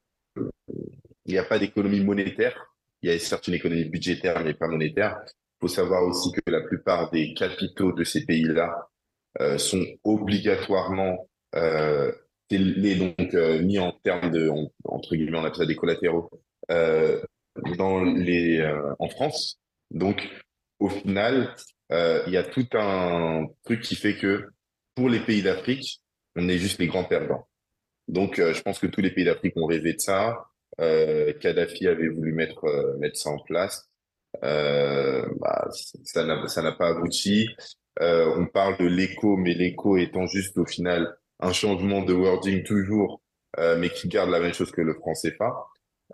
[1.26, 2.74] il n'y a pas d'économie monétaire.
[3.02, 5.20] Il y a certes une économie budgétaire, mais pas monétaire.
[5.26, 8.88] Il faut savoir aussi que la plupart des capitaux de ces pays-là
[9.40, 12.12] euh, sont obligatoirement euh,
[12.50, 14.50] donc euh, mis en termes de
[14.84, 16.30] entre guillemets on appelle ça des collatéraux
[16.70, 17.20] euh,
[17.76, 19.60] dans les euh, en France.
[19.90, 20.28] Donc
[20.78, 21.54] au final,
[21.90, 24.48] il y a tout un truc qui fait que
[24.94, 26.02] pour les pays d'Afrique,
[26.36, 27.48] on est juste les grands perdants.
[28.08, 30.46] Donc, euh, je pense que tous les pays d'Afrique ont rêvé de ça.
[30.80, 33.88] Euh, Kadhafi avait voulu mettre euh, mettre ça en place.
[34.42, 35.68] Bah,
[36.04, 37.48] ça n'a pas abouti.
[38.00, 43.22] on parle de l'écho, mais l'écho étant juste au final un changement de wording toujours,
[43.58, 45.66] mais qui garde la même chose que le franc CFA.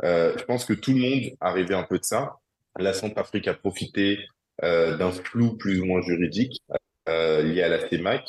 [0.02, 2.36] je pense que tout le monde a rêvé un peu de ça.
[2.78, 6.62] La Centrafrique a profité euh, d'un flou plus ou moins juridique
[7.08, 8.26] euh, lié à la CEMAC.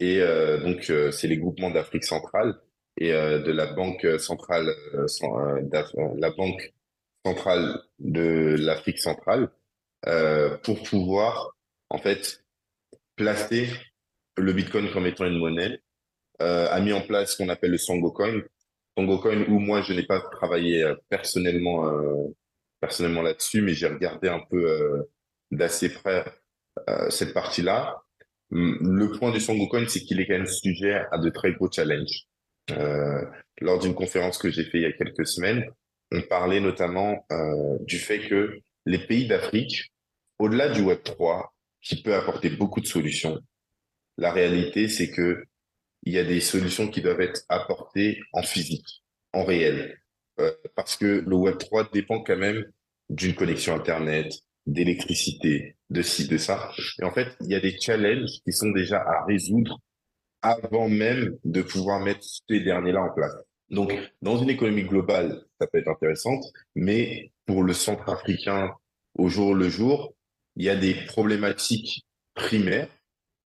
[0.00, 2.58] Et euh, donc, c'est les groupements d'Afrique centrale
[2.98, 4.74] et de la Banque centrale,
[5.20, 6.72] la Banque
[7.24, 9.50] centrale de l'Afrique centrale,
[10.62, 11.56] pour pouvoir,
[11.90, 12.42] en fait,
[13.16, 13.68] placer
[14.38, 15.78] le Bitcoin comme étant une monnaie,
[16.38, 18.40] a mis en place ce qu'on appelle le Songo Coin.
[18.96, 21.92] Coin, où moi, je n'ai pas travaillé personnellement,
[22.80, 25.06] personnellement là-dessus, mais j'ai regardé un peu
[25.50, 26.24] d'assez près
[26.88, 28.02] euh, cette partie-là.
[28.52, 31.70] Hum, le point du Songocoin, c'est qu'il est quand même sujet à de très gros
[31.70, 32.26] challenges.
[32.72, 33.24] Euh,
[33.60, 35.64] lors d'une conférence que j'ai fait il y a quelques semaines,
[36.12, 39.92] on parlait notamment euh, du fait que les pays d'Afrique,
[40.38, 43.40] au-delà du Web 3, qui peut apporter beaucoup de solutions,
[44.18, 45.44] la réalité, c'est que
[46.04, 50.00] il y a des solutions qui doivent être apportées en physique, en réel,
[50.76, 52.64] parce que le Web 3 dépend quand même
[53.10, 54.32] d'une connexion Internet,
[54.66, 56.70] d'électricité, de ci, de ça.
[57.00, 59.80] Et en fait, il y a des challenges qui sont déjà à résoudre
[60.42, 63.34] avant même de pouvoir mettre ces derniers-là en place.
[63.70, 66.38] Donc, dans une économie globale, ça peut être intéressant,
[66.74, 68.72] mais pour le centre africain,
[69.14, 70.14] au jour le jour,
[70.56, 72.88] il y a des problématiques primaires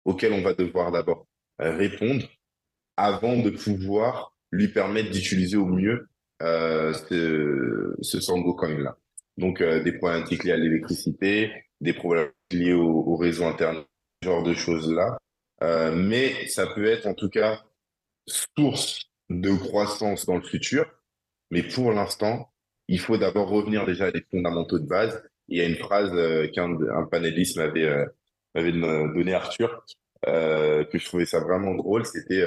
[0.06, 1.28] auxquelles on va devoir d'abord
[1.60, 2.26] répondre
[2.98, 6.08] avant de pouvoir lui permettre d'utiliser au mieux
[6.42, 8.98] euh, ce, ce Sango Coin-là.
[9.38, 13.86] Donc, euh, des problématiques liées à l'électricité, des problèmes liés au, au, réseau Internet,
[14.22, 15.18] ce genre de choses-là.
[15.64, 17.62] Euh, mais ça peut être en tout cas
[18.28, 20.86] source de croissance dans le futur.
[21.52, 22.52] Mais pour l'instant,
[22.88, 25.24] il faut d'abord revenir déjà à des fondamentaux de base.
[25.48, 28.06] Il y a une phrase euh, qu'un un panéliste m'avait euh,
[28.54, 29.84] m'avait donné Arthur,
[30.28, 32.42] euh, que je trouvais ça vraiment drôle, c'était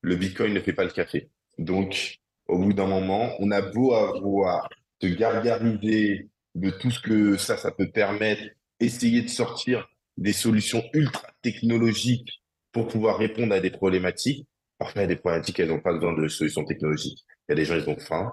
[0.00, 1.30] le Bitcoin ne fait pas le café.
[1.58, 2.18] Donc,
[2.48, 4.68] au bout d'un moment, on a beau avoir
[5.04, 8.42] se gargariser de tout ce que ça, ça peut permettre,
[8.80, 14.46] essayer de sortir des solutions ultra technologiques pour pouvoir répondre à des problématiques.
[14.78, 17.18] Parfois, il y a des problématiques, elles n'ont pas besoin de solutions technologiques.
[17.48, 18.32] Il y a des gens, ils ont faim.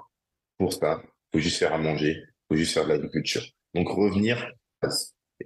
[0.57, 3.43] Pour ça, il faut juste faire à manger, il faut juste faire de l'agriculture.
[3.73, 4.51] Donc, revenir.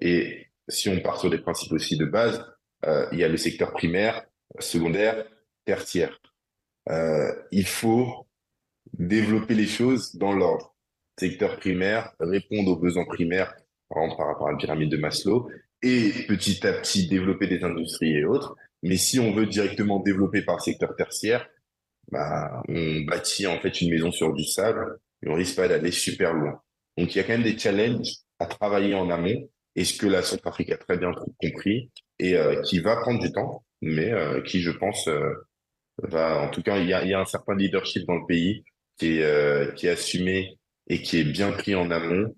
[0.01, 2.45] Et si on part sur des principes aussi de base,
[2.85, 4.25] euh, il y a le secteur primaire,
[4.59, 5.25] secondaire,
[5.65, 6.19] tertiaire.
[6.89, 8.27] Euh, il faut
[8.93, 10.74] développer les choses dans l'ordre.
[11.17, 13.55] Secteur primaire, répondre aux besoins primaires,
[13.89, 15.49] par par rapport à la pyramide de Maslow,
[15.81, 18.55] et petit à petit développer des industries et autres.
[18.83, 21.47] Mais si on veut directement développer par secteur tertiaire,
[22.11, 25.91] bah, on bâtit en fait une maison sur du sable et on risque pas d'aller
[25.91, 26.61] super loin.
[26.97, 30.07] Donc il y a quand même des challenges à travailler en amont, et ce que
[30.07, 34.41] la Centrafrique a très bien compris, et euh, qui va prendre du temps, mais euh,
[34.41, 35.33] qui, je pense, euh,
[36.03, 38.63] va, en tout cas, il y a, un certain leadership dans le pays
[38.97, 39.19] qui
[39.75, 42.35] qui est assumé et qui est bien pris en amont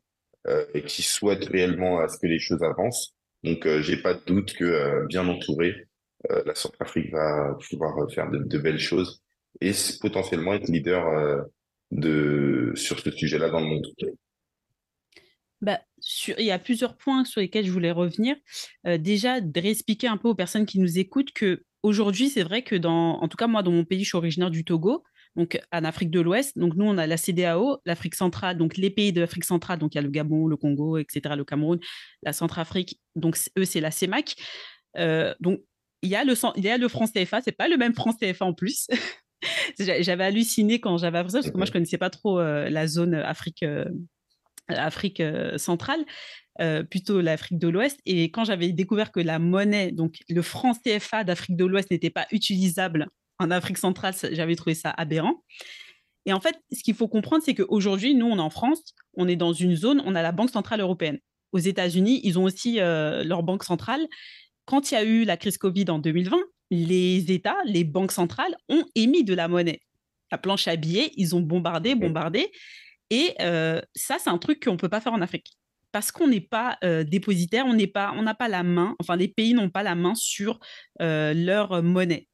[0.47, 3.17] euh, et qui souhaite réellement à ce que les choses avancent.
[3.43, 5.87] Donc, euh, j'ai pas de doute que euh, bien entouré,
[6.31, 9.21] euh, la Centrafrique va pouvoir faire de, belles choses
[9.61, 11.45] et potentiellement être leader
[11.91, 13.87] de sur ce sujet-là dans le monde.
[15.61, 15.79] Bah,
[16.37, 18.35] il y a plusieurs points sur lesquels je voulais revenir.
[18.85, 22.75] Déjà, de réexpliquer un peu aux personnes qui nous écoutent que aujourd'hui, c'est vrai que
[22.75, 25.03] dans, en tout cas moi, dans mon pays, je suis originaire du Togo,
[25.37, 26.57] donc en Afrique de l'Ouest.
[26.57, 29.93] Donc nous, on a la CDAO, l'Afrique centrale, donc les pays de l'Afrique centrale, donc
[29.93, 31.79] il y a le Gabon, le Congo, etc., le Cameroun,
[32.23, 32.99] la Centrafrique.
[33.15, 34.35] Donc eux, c'est la CEMAC.
[34.97, 35.61] Euh, donc
[36.01, 38.13] il y a le, il y a le franc CFA, c'est pas le même franc
[38.13, 38.87] CFA en plus.
[39.79, 42.87] j'avais halluciné quand j'avais appris ça parce que moi je connaissais pas trop euh, la
[42.87, 43.63] zone Afrique.
[43.63, 43.85] Euh,
[44.69, 45.23] Afrique
[45.55, 46.03] centrale,
[46.89, 48.01] plutôt l'Afrique de l'Ouest.
[48.05, 52.09] Et quand j'avais découvert que la monnaie, donc le franc CFA d'Afrique de l'Ouest, n'était
[52.09, 53.07] pas utilisable
[53.39, 55.43] en Afrique centrale, j'avais trouvé ça aberrant.
[56.25, 59.27] Et en fait, ce qu'il faut comprendre, c'est qu'aujourd'hui, nous, on est en France, on
[59.27, 61.19] est dans une zone, on a la Banque centrale européenne.
[61.53, 64.05] Aux États-Unis, ils ont aussi euh, leur banque centrale.
[64.65, 66.37] Quand il y a eu la crise Covid en 2020,
[66.71, 69.79] les États, les banques centrales ont émis de la monnaie.
[70.31, 72.51] La planche à billets, ils ont bombardé, bombardé.
[73.09, 75.57] Et euh, ça, c'est un truc qu'on ne peut pas faire en Afrique.
[75.93, 79.15] Parce qu'on n'est pas euh, dépositaire, on n'est pas, on n'a pas la main, enfin
[79.15, 80.59] les pays n'ont pas la main sur
[81.01, 82.27] euh, leur monnaie.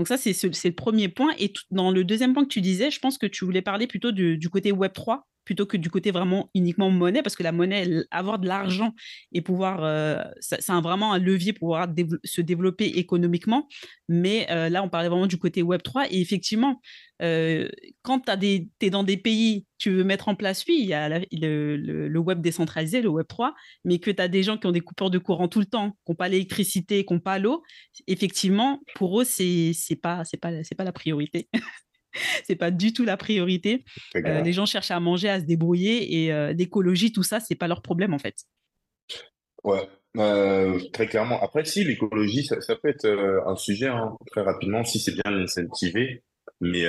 [0.00, 1.34] Donc ça, c'est le premier point.
[1.38, 4.12] Et dans le deuxième point que tu disais, je pense que tu voulais parler plutôt
[4.12, 8.04] du, côté Web 3 plutôt que du côté vraiment uniquement monnaie, parce que la monnaie,
[8.12, 8.94] avoir de l'argent
[9.32, 11.88] et pouvoir, euh, c'est vraiment un levier pour pouvoir
[12.22, 13.66] se développer économiquement.
[14.08, 16.06] Mais euh, là, on parlait vraiment du côté Web 3.
[16.12, 16.80] Et effectivement,
[17.20, 17.68] euh,
[18.02, 21.08] quand tu es dans des pays, tu veux mettre en place, oui, il y a
[21.08, 23.52] le, le, web décentralisé, le Web 3,
[23.84, 25.90] mais que tu as des gens qui ont des coupures de courant tout le temps,
[26.06, 27.64] qui n'ont pas l'électricité, qui n'ont pas l'eau,
[28.06, 31.48] effectivement, pour eux, ce n'est pas, pas, pas la priorité.
[32.44, 33.84] c'est pas du tout la priorité.
[34.16, 37.54] Euh, les gens cherchent à manger, à se débrouiller et euh, l'écologie, tout ça, c'est
[37.54, 38.36] pas leur problème en fait.
[39.64, 41.42] Ouais, euh, très clairement.
[41.42, 45.12] Après, si l'écologie, ça, ça, peut être euh, un sujet hein, très rapidement si c'est
[45.12, 46.22] bien incentivé,
[46.60, 46.84] mais.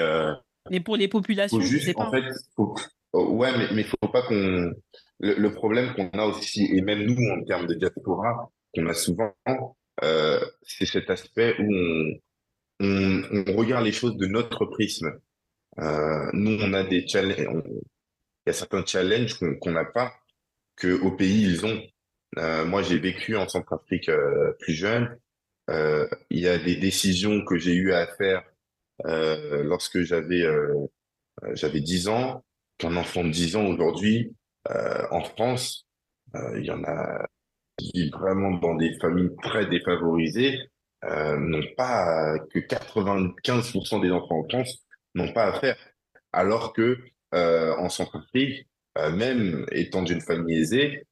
[0.69, 2.07] mais pour les populations, juste, sais pas.
[2.07, 2.23] En fait,
[2.55, 2.75] faut...
[3.13, 4.71] oh, ouais, mais il faut pas qu'on.
[5.23, 8.93] Le, le, problème qu'on a aussi, et même nous en termes de diaspora, qu'on a
[8.95, 9.33] souvent,
[10.63, 12.19] c'est cet aspect où on
[12.81, 15.11] on, regarde les choses de notre prisme.
[15.79, 20.13] Euh, nous, on a des challenges, il y a certains challenges qu'on n'a pas,
[20.75, 21.81] que au pays ils ont.
[22.37, 25.17] Euh, moi, j'ai vécu en Centrafrique euh, plus jeune.
[25.69, 28.43] Il y a des décisions que j'ai eu à faire
[29.05, 30.43] lorsque j'avais
[31.53, 32.43] j'avais 10 ans,
[32.77, 35.87] qu'un enfant de 10 ans aujourd'hui en France,
[36.35, 37.25] il y en a
[37.79, 40.59] vivent vraiment dans des familles très défavorisées
[41.03, 44.85] euh, n'ont pas que 95% des enfants en France
[45.15, 45.77] n'ont pas à faire,
[46.31, 46.99] alors que
[47.33, 51.07] euh, en Centrafrique, euh, même étant d'une famille aisée,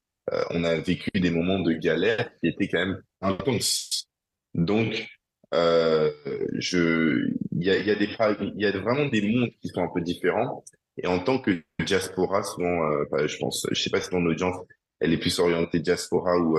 [0.50, 4.06] on a vécu des moments de galère qui étaient quand même intenses.
[4.54, 5.08] Donc,
[5.52, 8.08] je, il y a, y a des,
[8.56, 10.64] y a vraiment des mondes qui sont un peu différents.
[10.98, 12.78] Et en tant que diaspora, souvent,
[13.10, 14.54] bah, je pense, je sais pas si ton audience,
[15.00, 16.56] elle est plus orientée diaspora ou,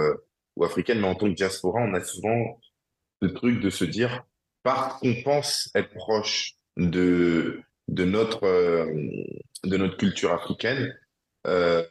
[0.58, 2.60] ou africaine, mais en tant que diaspora, on a souvent
[3.21, 4.23] le truc de se dire,
[4.63, 8.86] parce qu'on pense être proche de, de, notre, euh,
[9.63, 10.93] de notre culture africaine,
[11.47, 11.84] euh,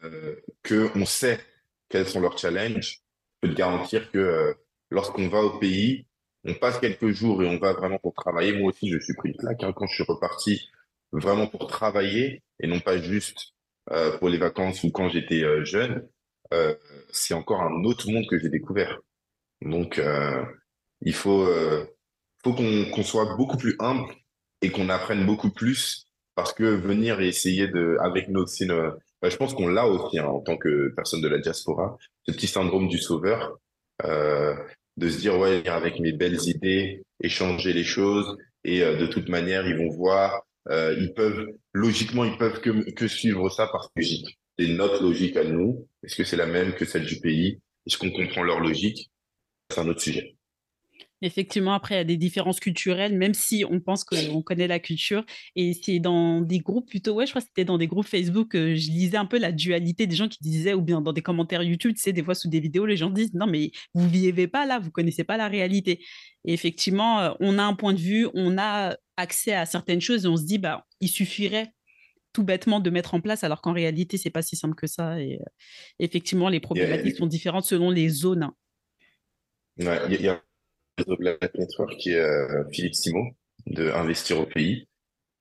[0.67, 1.41] qu'on sait
[1.89, 3.01] quels sont leurs challenges.
[3.43, 4.55] Je garantir que euh,
[4.91, 6.07] lorsqu'on va au pays,
[6.45, 8.53] on passe quelques jours et on va vraiment pour travailler.
[8.53, 10.69] Moi aussi, je suis pris de claque hein, quand je suis reparti
[11.13, 13.55] vraiment pour travailler et non pas juste
[13.91, 16.07] euh, pour les vacances ou quand j'étais jeune.
[17.13, 18.99] C'est encore un autre monde que j'ai découvert.
[19.63, 20.01] Donc,
[21.03, 21.47] il faut,
[22.45, 24.15] faut qu'on soit beaucoup plus humble
[24.63, 28.47] et qu'on apprenne beaucoup plus parce que venir et essayer de, avec nos,
[29.23, 32.33] bah, je pense qu'on l'a aussi hein, en tant que personne de la diaspora, ce
[32.33, 33.59] petit syndrome du sauveur,
[34.05, 34.55] euh,
[34.97, 39.29] de se dire ouais, avec mes belles idées, échanger les choses et euh, de toute
[39.29, 43.89] manière ils vont voir, euh, ils peuvent logiquement ils peuvent que, que suivre ça parce
[43.95, 45.87] que c'est notre logique à nous.
[46.03, 47.61] Est-ce que c'est la même que celle du pays?
[47.87, 49.11] Est-ce qu'on comprend leur logique?
[49.71, 50.37] C'est un autre sujet.
[51.23, 54.79] Effectivement, après, il y a des différences culturelles, même si on pense qu'on connaît la
[54.79, 55.25] culture.
[55.55, 58.49] Et c'est dans des groupes plutôt, ouais, je crois que c'était dans des groupes Facebook
[58.53, 61.21] que je lisais un peu la dualité des gens qui disaient, ou bien dans des
[61.21, 64.09] commentaires YouTube, tu sais, des fois sous des vidéos, les gens disent, non, mais vous
[64.09, 66.03] vivez pas là, vous connaissez pas la réalité.
[66.47, 70.25] Et effectivement, euh, on a un point de vue, on a accès à certaines choses
[70.25, 71.73] et on se dit, bah, il suffirait
[72.33, 75.21] tout bêtement de mettre en place, alors qu'en réalité, c'est pas si simple que ça.
[75.21, 75.45] Et euh,
[75.99, 78.51] effectivement, les problématiques sont différentes selon les zones.
[79.79, 80.43] Ouais, il y a
[81.05, 83.31] de Black Network qui est euh, Philippe Simon
[83.67, 84.89] de Investir au pays,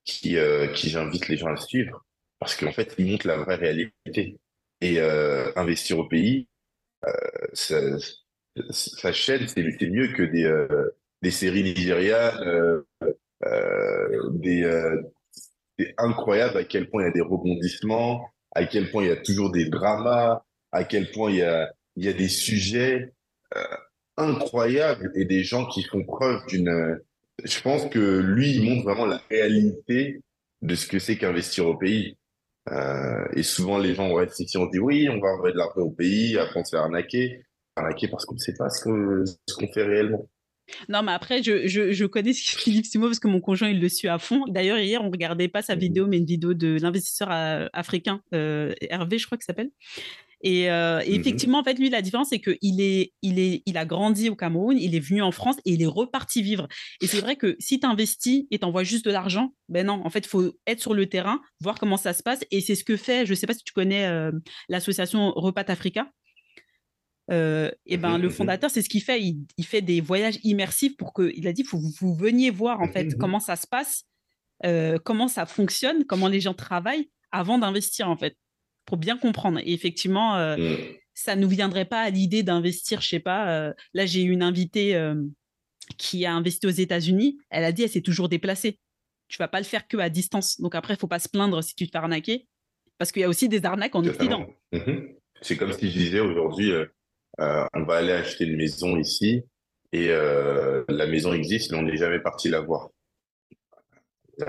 [0.03, 2.05] qui, euh, qui j'invite les gens à suivre
[2.39, 4.39] parce qu'en fait, il montre la vraie réalité.
[4.81, 6.47] Et euh, Investir au pays,
[7.53, 10.67] sa, chaîne, c'est mieux que des,
[11.21, 12.83] des séries nigérianes,
[14.31, 15.01] des,
[15.77, 19.11] c'est incroyable à quel point il y a des rebondissements, à quel point il y
[19.11, 23.13] a toujours des dramas, à quel point il y a, il y a des sujets
[24.19, 26.99] incroyable et des gens qui font preuve d'une.
[27.43, 30.21] Je pense que lui, il montre vraiment la réalité
[30.61, 32.17] de ce que c'est qu'investir au pays.
[32.71, 35.81] Euh, et souvent, les gens restent ici, on dit oui, on va envoyer de l'argent
[35.81, 37.41] au pays, après on se fait arnaquer.
[37.75, 40.29] Arnaquer parce qu'on ne sait pas ce qu'on fait réellement.
[40.87, 43.89] Non, mais après, je, je, je connais Philippe Simo parce que mon conjoint, il le
[43.89, 44.45] suit à fond.
[44.47, 45.81] D'ailleurs, hier, on regardait pas sa mhm.
[45.81, 49.71] vidéo, mais une vidéo de l'investisseur euh, africain, euh, Hervé, je crois qu'il s'appelle.
[50.41, 53.77] Et, euh, mmh effectivement, en fait, lui, la différence, c'est qu'il est, il est, il
[53.77, 56.67] a grandi au Cameroun, il est venu en France et il est reparti vivre.
[57.01, 60.09] Et c'est vrai que si tu investis et t'envoies juste de l'argent, ben non, en
[60.09, 62.39] fait, il faut être sur le terrain, voir comment ça se passe.
[62.51, 64.31] Et c'est ce que fait, je ne sais pas si tu connais euh,
[64.69, 66.09] l'association Repat Africa.
[67.31, 69.21] Euh, et ben, mmh le mmh fondateur, c'est ce qu'il fait.
[69.21, 72.81] Il, il, fait des voyages immersifs pour que, il a dit, faut vous veniez voir
[72.81, 74.05] en fait comment ça se passe,
[75.03, 78.35] comment ça fonctionne, comment les gens travaillent avant d'investir en fait
[78.89, 79.59] pour bien comprendre.
[79.59, 80.77] Et effectivement, euh, mm.
[81.13, 83.51] ça ne nous viendrait pas à l'idée d'investir, je sais pas.
[83.51, 85.15] Euh, là, j'ai eu une invitée euh,
[85.97, 87.37] qui a investi aux États-Unis.
[87.51, 88.79] Elle a dit, elle s'est toujours déplacée.
[89.27, 90.59] Tu vas pas le faire que à distance.
[90.59, 92.47] Donc après, il faut pas se plaindre si tu te fais arnaquer,
[92.97, 94.47] parce qu'il y a aussi des arnaques en Occident.
[94.73, 95.15] Mm-hmm.
[95.41, 96.71] C'est comme si je disais aujourd'hui,
[97.37, 99.43] on va aller acheter une maison ici
[99.93, 102.89] et la maison existe, mais on n'est jamais parti la voir.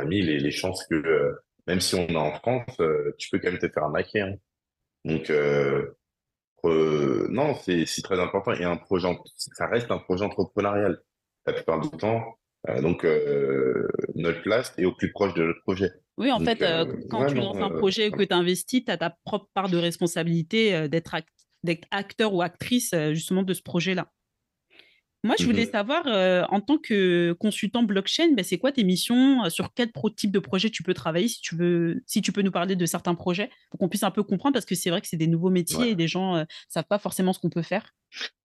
[0.06, 3.50] mis les, les chances que même si on est en France, euh, tu peux quand
[3.50, 4.20] même te faire arnaquer.
[4.20, 4.34] Hein.
[5.04, 5.96] Donc, euh,
[6.64, 8.52] euh, non, c'est très important.
[8.52, 11.00] Et un projet, ça reste un projet entrepreneurial
[11.46, 12.22] la plupart du temps.
[12.82, 13.04] donc,
[14.14, 15.90] notre place est au plus proche de notre projet.
[16.18, 16.62] Oui, en fait,
[17.08, 19.78] quand tu lances un projet ou que tu investis, tu as ta propre part de
[19.78, 21.16] responsabilité d'être
[21.90, 24.12] acteur ou actrice justement de ce projet-là.
[25.22, 28.84] Moi, je voulais mmh savoir, euh, en tant que consultant blockchain, ben, c'est quoi tes
[28.84, 32.32] missions euh, Sur quel type de projet tu peux travailler si tu, veux, si tu
[32.32, 34.88] peux nous parler de certains projets pour qu'on puisse un peu comprendre parce que c'est
[34.88, 37.38] vrai que c'est des nouveaux métiers et des gens ne euh, savent pas forcément ce
[37.38, 37.92] qu'on peut faire.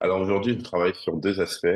[0.00, 1.68] Alors aujourd'hui, je travaille sur deux aspects.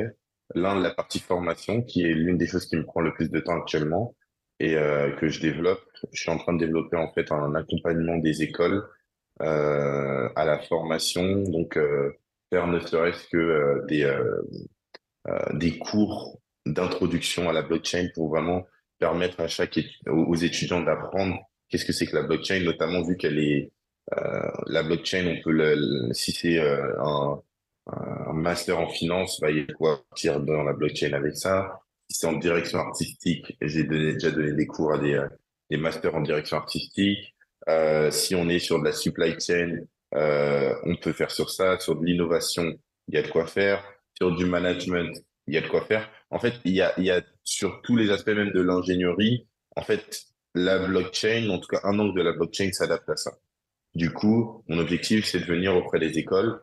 [0.56, 3.38] L'un, la partie formation, qui est l'une des choses qui me prend le plus de
[3.38, 4.16] temps actuellement
[4.60, 4.74] et
[5.20, 5.84] que je développe.
[6.12, 8.82] Je suis en train de développer en fait un accompagnement des écoles
[9.38, 11.78] à la formation, donc
[12.50, 14.04] faire ne serait-ce que des
[15.54, 18.66] des cours d'introduction à la blockchain pour vraiment
[18.98, 23.38] permettre à chaque aux étudiants d'apprendre qu'est-ce que c'est que la blockchain, notamment vu qu'elle
[23.38, 23.70] est
[24.16, 27.42] euh, la blockchain, on peut le, si c'est euh, un,
[27.88, 31.80] un, master en finance, va y quoi partir dans la blockchain avec ça.
[32.08, 35.22] Si c'est en direction artistique, j'ai déjà donné des cours à des,
[35.70, 37.34] des masters en direction artistique.
[37.68, 39.80] Euh, si on est sur de la supply chain,
[40.12, 42.72] on peut faire sur ça, sur de l'innovation,
[43.08, 43.84] il y a de quoi faire,
[44.20, 45.16] sur du management,
[45.46, 46.08] il y a de quoi faire.
[46.30, 49.46] En fait, il y a, il y a sur tous les aspects même de l'ingénierie,
[49.76, 53.32] en fait, la blockchain, en tout cas un angle de la blockchain s'adapte à ça.
[53.94, 56.60] Du coup, mon objectif, c'est de venir auprès des écoles,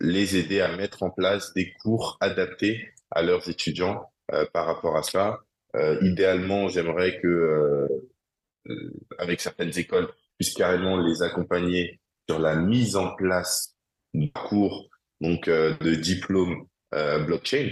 [0.00, 4.96] les aider à mettre en place des cours adaptés à leurs étudiants euh, par rapport
[4.96, 5.40] à ça.
[5.76, 7.88] Euh, idéalement, j'aimerais que, euh,
[9.18, 13.76] avec certaines écoles, puisse carrément les accompagner sur la mise en place
[14.14, 14.88] de cours,
[15.20, 17.70] donc de diplôme blockchain.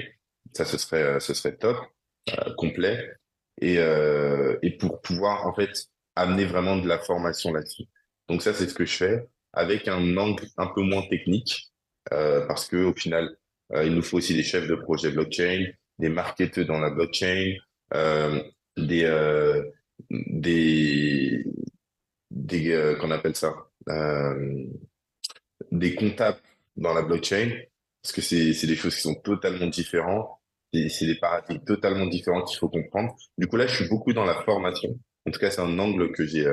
[0.52, 1.76] Ça, ce serait, ce serait top,
[2.56, 3.12] complet.
[3.60, 7.84] Et, et pour pouvoir, en fait, amener vraiment de la formation là-dessus.
[8.28, 11.72] Donc ça, c'est ce que je fais avec un angle un peu moins technique,
[12.12, 13.36] euh, parce que au final,
[13.72, 15.66] euh, il nous faut aussi des chefs de projet blockchain,
[15.98, 17.54] des marketeurs dans la blockchain,
[17.94, 18.42] euh,
[18.76, 19.62] des euh,
[20.10, 21.44] des
[22.44, 23.54] euh, qu'on appelle ça,
[25.72, 26.40] des comptables
[26.76, 27.50] dans la blockchain,
[28.06, 30.28] parce que c'est des choses qui sont totalement différentes.
[30.72, 33.16] C'est des paradigmes totalement différents qu'il faut comprendre.
[33.38, 34.98] Du coup, là, je suis beaucoup dans la formation.
[35.26, 36.46] En tout cas, c'est un angle que j'ai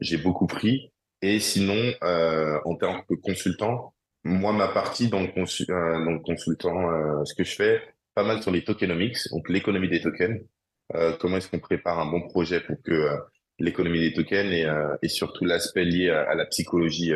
[0.00, 0.92] j'ai beaucoup pris.
[1.22, 7.24] Et sinon, euh, en tant que consultant, moi, ma partie dans le, euh, consultant, euh,
[7.24, 7.82] ce que je fais,
[8.14, 10.40] pas mal sur les tokenomics, donc l'économie des tokens.
[10.94, 13.16] Euh, comment est-ce qu'on prépare un bon projet pour que euh,
[13.58, 17.12] l'économie des tokens et, euh, et surtout l'aspect lié à, à, la psychologie,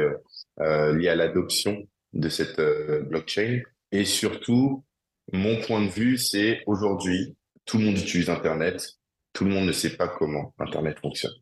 [0.59, 2.61] lié à l'adoption de cette
[3.09, 3.63] blockchain.
[3.93, 4.85] Et surtout,
[5.33, 8.95] mon point de vue, c'est aujourd'hui, tout le monde utilise Internet,
[9.33, 11.35] tout le monde ne sait pas comment Internet fonctionne.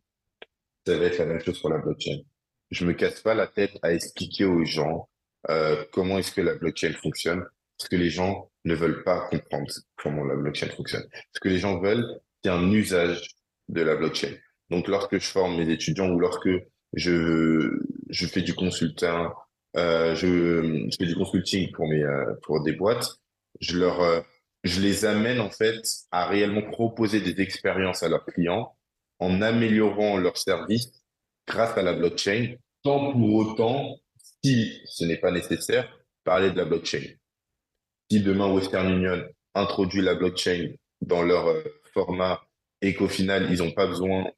[0.85, 2.19] Ça va être la même chose pour la blockchain
[2.71, 5.09] je me casse pas la tête à expliquer aux gens
[5.49, 7.43] euh, comment est-ce que la blockchain fonctionne,
[7.77, 11.07] parce que les gens ne veulent pas comprendre comment la blockchain fonctionne.
[11.33, 12.05] Ce que les gens veulent,
[12.43, 13.29] c'est un usage
[13.69, 14.33] de la blockchain.
[14.69, 16.49] Donc, lorsque je forme mes étudiants ou lorsque
[16.93, 17.69] je,
[18.09, 19.29] je fais du consultant, euh,
[19.75, 23.17] je, je, fais du consulting pour mes, euh, pour des boîtes,
[23.59, 24.21] je leur, euh,
[24.63, 28.75] je les amène en fait à réellement proposer des expériences à leurs clients
[29.19, 30.91] en améliorant leur service
[31.47, 32.55] grâce à la blockchain,
[32.85, 33.97] sans pour autant,
[34.43, 35.89] si ce n'est pas nécessaire,
[36.23, 37.03] parler de la blockchain.
[38.09, 41.63] Si demain Western Union introduit la blockchain dans leur euh,
[41.93, 42.41] format
[42.81, 44.29] et qu'au final, ils n'ont pas besoin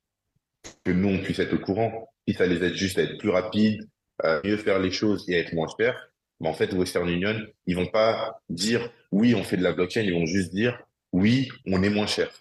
[0.84, 3.30] que nous, on puisse être au courant, si ça les aide juste à être plus
[3.30, 3.88] rapides,
[4.20, 7.76] à mieux faire les choses et être moins cher, mais en fait, Western Union, ils
[7.76, 11.84] vont pas dire oui, on fait de la blockchain, ils vont juste dire oui, on
[11.84, 12.32] est moins cher.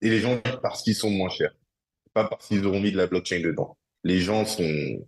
[0.00, 1.52] Et les gens, parce qu'ils sont moins chers
[2.12, 3.76] pas parce qu'ils auront mis de la blockchain dedans.
[4.04, 5.06] Les gens sont,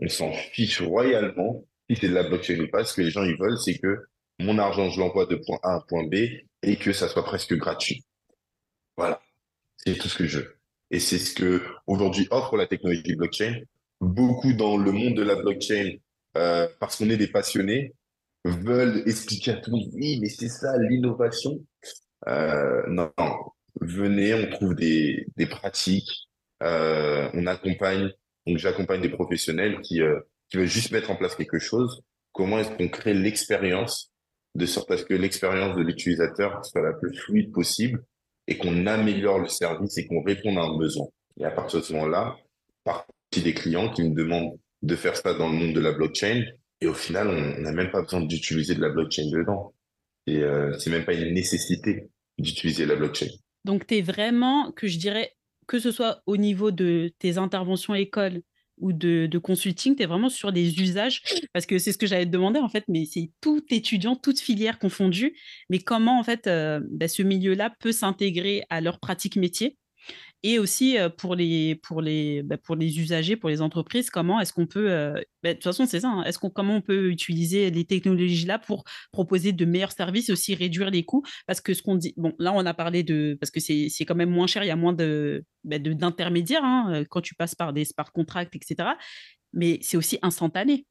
[0.00, 2.84] on s'en fiche royalement si c'est de la blockchain ou pas.
[2.84, 4.06] Ce que les gens ils veulent, c'est que
[4.38, 6.14] mon argent, je l'envoie de point A à point B
[6.62, 8.04] et que ça soit presque gratuit.
[8.96, 9.20] Voilà.
[9.76, 10.56] C'est tout ce que je veux.
[10.90, 13.60] Et c'est ce que aujourd'hui offre la technologie blockchain.
[14.00, 15.96] Beaucoup dans le monde de la blockchain,
[16.36, 17.94] euh, parce qu'on est des passionnés,
[18.44, 21.60] veulent expliquer à tout le monde, oui, mais c'est ça l'innovation.
[22.28, 23.12] Euh, non,
[23.80, 26.28] venez, on trouve des, des pratiques,
[26.62, 28.10] euh, on accompagne,
[28.46, 32.02] donc j'accompagne des professionnels qui, euh, qui veulent juste mettre en place quelque chose.
[32.32, 34.12] Comment est-ce qu'on crée l'expérience
[34.54, 38.04] de sorte à ce que l'expérience de l'utilisateur soit la plus fluide possible
[38.46, 41.06] et qu'on améliore le service et qu'on réponde à un besoin.
[41.38, 42.36] Et à partir de ce moment-là,
[42.84, 46.42] partie des clients qui me demandent de faire ça dans le monde de la blockchain,
[46.80, 49.74] et au final, on n'a même pas besoin d'utiliser de la blockchain dedans.
[50.26, 52.08] Et euh, c'est même pas une nécessité
[52.38, 53.28] d'utiliser la blockchain.
[53.64, 55.34] Donc, tu es vraiment, que je dirais,
[55.66, 58.42] que ce soit au niveau de tes interventions école
[58.78, 61.22] ou de, consulting, tu es vraiment sur des usages,
[61.52, 64.40] parce que c'est ce que j'allais te demander en fait, mais c'est tout étudiant, toute
[64.40, 65.36] filière confondue,
[65.68, 69.76] mais comment en fait euh, bah, ce milieu-là peut s'intégrer à leur pratique métier?
[70.42, 74.52] Et aussi pour les, pour, les, bah, pour les usagers, pour les entreprises, comment est-ce
[74.52, 74.88] qu'on peut,
[75.42, 78.46] bah, de toute façon c'est ça, hein, est-ce qu'on, comment on peut utiliser les technologies
[78.46, 82.14] là pour proposer de meilleurs services, aussi réduire les coûts, parce que ce qu'on dit,
[82.16, 84.70] bon là on a parlé de, parce que c'est, quand même moins cher, il y
[84.70, 88.90] a moins de, bah, d'intermédiaires hein, quand tu passes par des smart contracts, etc.
[89.52, 90.86] Mais c'est aussi instantané.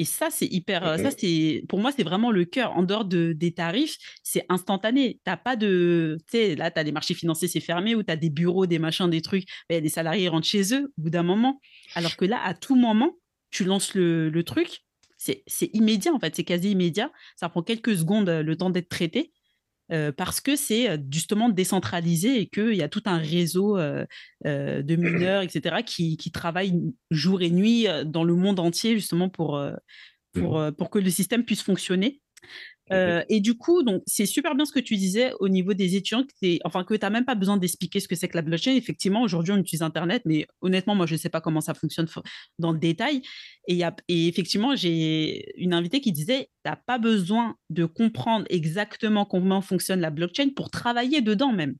[0.00, 0.98] Et ça, c'est hyper.
[0.98, 2.74] Ça, c'est pour moi, c'est vraiment le cœur.
[2.74, 5.20] En dehors de, des tarifs, c'est instantané.
[5.24, 6.16] T'as pas de.
[6.20, 8.64] Tu sais, là, tu as des marchés financiers, c'est fermé, ou tu as des bureaux,
[8.64, 9.44] des machins, des trucs.
[9.68, 11.60] Il y a des salariés rentrent chez eux au bout d'un moment.
[11.94, 13.12] Alors que là, à tout moment,
[13.50, 14.80] tu lances le, le truc.
[15.18, 15.44] C'est
[15.74, 16.34] immédiat, en fait.
[16.34, 17.12] C'est quasi immédiat.
[17.36, 19.34] Ça prend quelques secondes le temps d'être traité.
[19.92, 24.06] Euh, parce que c'est justement décentralisé et qu'il y a tout un réseau euh,
[24.46, 26.80] euh, de mineurs, etc., qui, qui, travaillent
[27.10, 29.60] jour et nuit dans le monde entier justement pour,
[30.32, 30.72] pour, mmh.
[30.72, 32.19] pour que le système puisse fonctionner.
[32.92, 35.94] Euh, et du coup, donc c'est super bien ce que tu disais au niveau des
[35.94, 38.42] étudiants, que enfin que tu n'as même pas besoin d'expliquer ce que c'est que la
[38.42, 38.72] blockchain.
[38.72, 42.08] Effectivement, aujourd'hui, on utilise Internet, mais honnêtement, moi, je ne sais pas comment ça fonctionne
[42.58, 43.22] dans le détail.
[43.68, 47.84] Et, y a, et effectivement, j'ai une invitée qui disait, tu n'as pas besoin de
[47.84, 51.76] comprendre exactement comment fonctionne la blockchain pour travailler dedans même.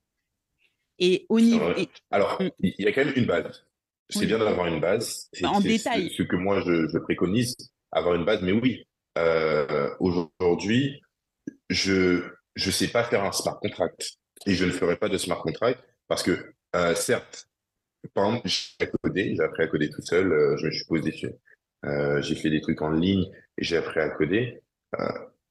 [1.00, 1.72] Et au niveau...
[2.11, 3.64] Alors, il y a quand même une base.
[4.11, 5.30] C'est bien d'avoir une base.
[5.40, 6.11] Bah, en détail.
[6.16, 7.56] Ce, que moi, je, préconise,
[7.90, 8.42] avoir une base.
[8.42, 8.84] Mais oui,
[9.20, 11.00] euh, aujourd'hui,
[11.68, 12.22] je
[12.56, 14.18] ne sais pas faire un smart contract.
[14.46, 17.48] Et je ne ferai pas de smart contract parce que, euh, certes,
[18.14, 21.12] par exemple, j'ai appris j'ai appris à coder tout seul, euh, je me suis posé
[21.84, 23.24] euh, j'ai fait des trucs en ligne
[23.56, 24.60] et j'ai appris à coder.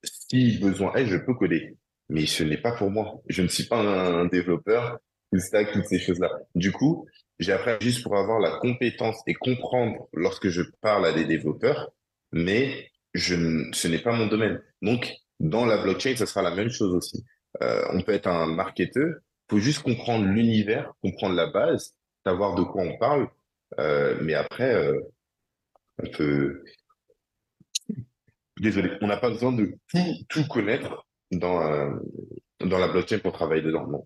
[0.03, 1.77] si besoin est, je peux coder.
[2.09, 3.21] Mais ce n'est pas pour moi.
[3.27, 4.99] Je ne suis pas un, développeur
[5.31, 6.31] tout stack, toutes ces choses-là.
[6.55, 7.07] Du coup,
[7.37, 11.91] j'ai appris juste pour avoir la compétence et comprendre lorsque je parle à des développeurs,
[12.31, 14.61] mais je, ce n'est pas mon domaine.
[14.81, 17.25] Donc, dans la blockchain, ce sera la même chose aussi.
[17.61, 21.95] Euh, on peut être un marketeur, il faut juste comprendre l'univers, comprendre la base,
[22.25, 23.27] savoir de quoi on parle,
[23.79, 24.99] euh, mais après, euh,
[26.03, 26.63] on peut...
[28.59, 29.73] Désolé, on n'a pas besoin de
[30.27, 31.97] tout, connaître dans,
[32.59, 33.87] dans la blockchain pour travailler dedans.
[33.87, 34.05] Non.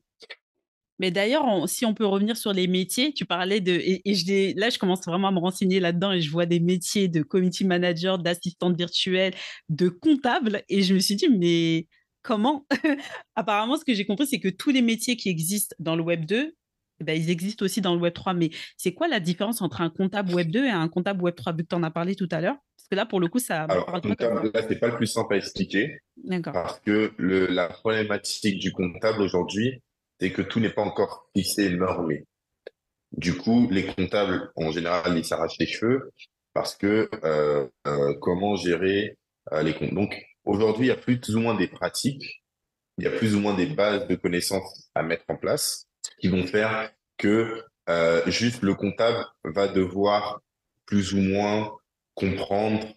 [0.99, 3.71] Mais d'ailleurs, si on peut revenir sur les métiers, tu parlais de.
[3.73, 7.07] Et, je là, je commence vraiment à me renseigner là-dedans et je vois des métiers
[7.07, 9.33] de community manager, d'assistante virtuelle,
[9.69, 10.63] de comptable.
[10.69, 11.87] Et je me suis dit, mais
[12.21, 12.65] comment?
[13.35, 16.25] Apparemment, ce que j'ai compris, c'est que tous les métiers qui existent dans le Web
[16.25, 16.55] 2,
[16.99, 18.33] eh ben, ils existent aussi dans le Web 3.
[18.33, 21.53] Mais c'est quoi la différence entre un comptable Web 2 et un comptable Web 3
[21.53, 22.57] Vu que tu en as parlé tout à l'heure.
[22.77, 23.63] Parce que là, pour le coup, ça.
[23.63, 25.99] Alors, comptable, là, c'est pas le plus simple à expliquer.
[26.17, 26.53] D'accord.
[26.53, 29.81] Parce que le, la problématique du comptable aujourd'hui,
[30.23, 32.25] c'est que tout n'est pas encore fixé et normé.
[33.11, 36.13] Du coup, les comptables, en général, ils s'arrachent les cheveux
[36.53, 39.17] parce que euh, euh, comment gérer
[39.51, 39.93] euh, les comptes.
[39.93, 42.41] Donc, aujourd'hui, il y a plus ou moins des pratiques,
[42.97, 45.87] il y a plus ou moins des bases de connaissances à mettre en place
[46.21, 47.61] qui vont faire que
[48.27, 50.39] juste le comptable va devoir
[50.85, 51.69] plus ou moins
[52.15, 52.87] comprendre,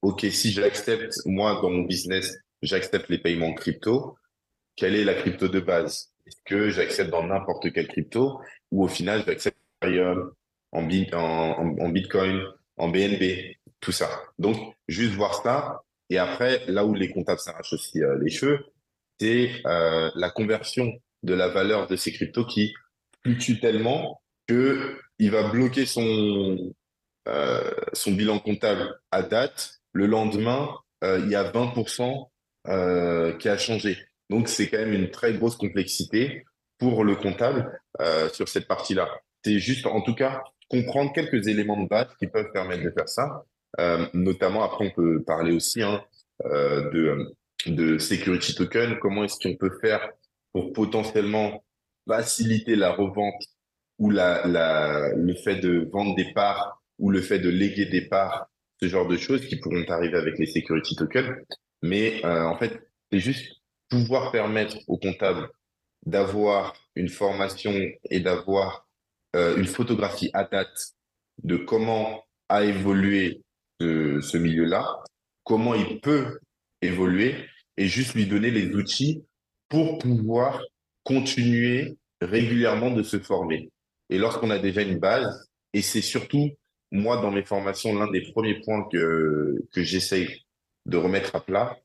[0.00, 4.16] OK, si j'accepte, moi, dans mon business, j'accepte les paiements crypto,
[4.78, 6.12] quelle est la crypto de base?
[6.26, 10.30] Est-ce que j'accepte dans n'importe quelle crypto ou au final j'accepte en,
[10.72, 12.42] en, Bitcoin,
[12.76, 14.08] en BNB, tout ça.
[14.38, 14.56] Donc,
[14.86, 15.82] juste voir ça.
[16.10, 18.64] Et après, là où les comptables s'arrachent aussi euh, les cheveux,
[19.20, 22.74] c'est euh, la conversion de la valeur de ces cryptos qui
[23.22, 26.72] fluctue tellement que il va bloquer son,
[27.26, 29.80] euh, son bilan comptable à date.
[29.92, 30.70] Le lendemain,
[31.02, 32.28] il y a 20%
[33.38, 34.07] qui a changé.
[34.30, 36.44] Donc, c'est quand même une très grosse complexité
[36.78, 39.08] pour le comptable euh, sur cette partie-là.
[39.44, 43.08] C'est juste, en tout cas, comprendre quelques éléments de base qui peuvent permettre de faire
[43.08, 43.44] ça.
[43.80, 46.02] Euh, notamment, après, on peut parler aussi hein,
[46.44, 47.34] euh, de,
[47.66, 48.98] de security token.
[49.00, 50.10] Comment est-ce qu'on peut faire
[50.52, 51.64] pour potentiellement
[52.08, 53.42] faciliter la revente
[53.98, 58.08] ou la, la, le fait de vendre des parts ou le fait de léguer des
[58.08, 58.48] parts,
[58.80, 61.36] ce genre de choses qui pourront arriver avec les security tokens.
[61.82, 62.80] Mais euh, en fait,
[63.12, 63.57] c'est juste
[63.88, 65.48] pouvoir permettre aux comptables
[66.06, 67.72] d'avoir une formation
[68.10, 68.86] et d'avoir
[69.36, 70.94] euh, une photographie à date
[71.42, 73.42] de comment a évolué
[73.80, 75.02] ce, milieu-là,
[75.44, 76.40] comment il peut
[76.82, 77.36] évoluer
[77.76, 79.22] et juste lui donner les outils
[79.68, 80.62] pour pouvoir
[81.04, 83.70] continuer régulièrement de se former.
[84.10, 86.50] Et lorsqu'on a déjà une base, et c'est surtout,
[86.90, 90.44] moi, dans mes formations, l'un des premiers points que, que j'essaye
[90.86, 91.78] de remettre à plat,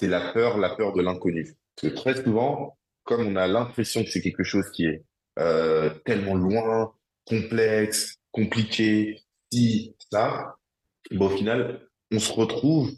[0.00, 1.54] c'est la peur, la peur de l'inconnu.
[1.76, 5.04] Parce que très souvent, comme on a l'impression que c'est quelque chose qui est
[5.38, 6.94] euh, tellement loin,
[7.26, 9.20] complexe, compliqué,
[9.52, 10.56] si, ça,
[11.10, 12.90] bon, au final, on se retrouve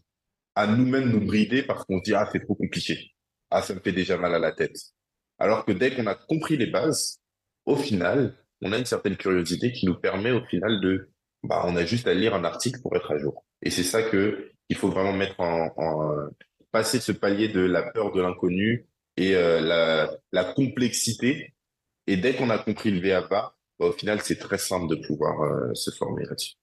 [0.54, 3.10] à nous-mêmes nous brider parce qu'on se dit, ah, c'est trop compliqué.
[3.50, 4.76] Ah, ça me fait déjà mal à la tête.
[5.38, 7.20] Alors que dès qu'on a compris les bases,
[7.66, 11.10] au final, on a une certaine curiosité qui nous permet au final de,
[11.42, 13.44] bah, on a juste à lire un article pour être à jour.
[13.60, 15.70] Et c'est ça que il faut vraiment mettre en,
[16.72, 19.60] passer ce palier de la peur de l'inconnu et euh,
[20.32, 21.54] la, complexité.
[22.06, 25.40] Et dès qu'on a compris le VAPA, bah, au final, c'est très simple de pouvoir
[25.42, 26.54] euh, se former là-dessus.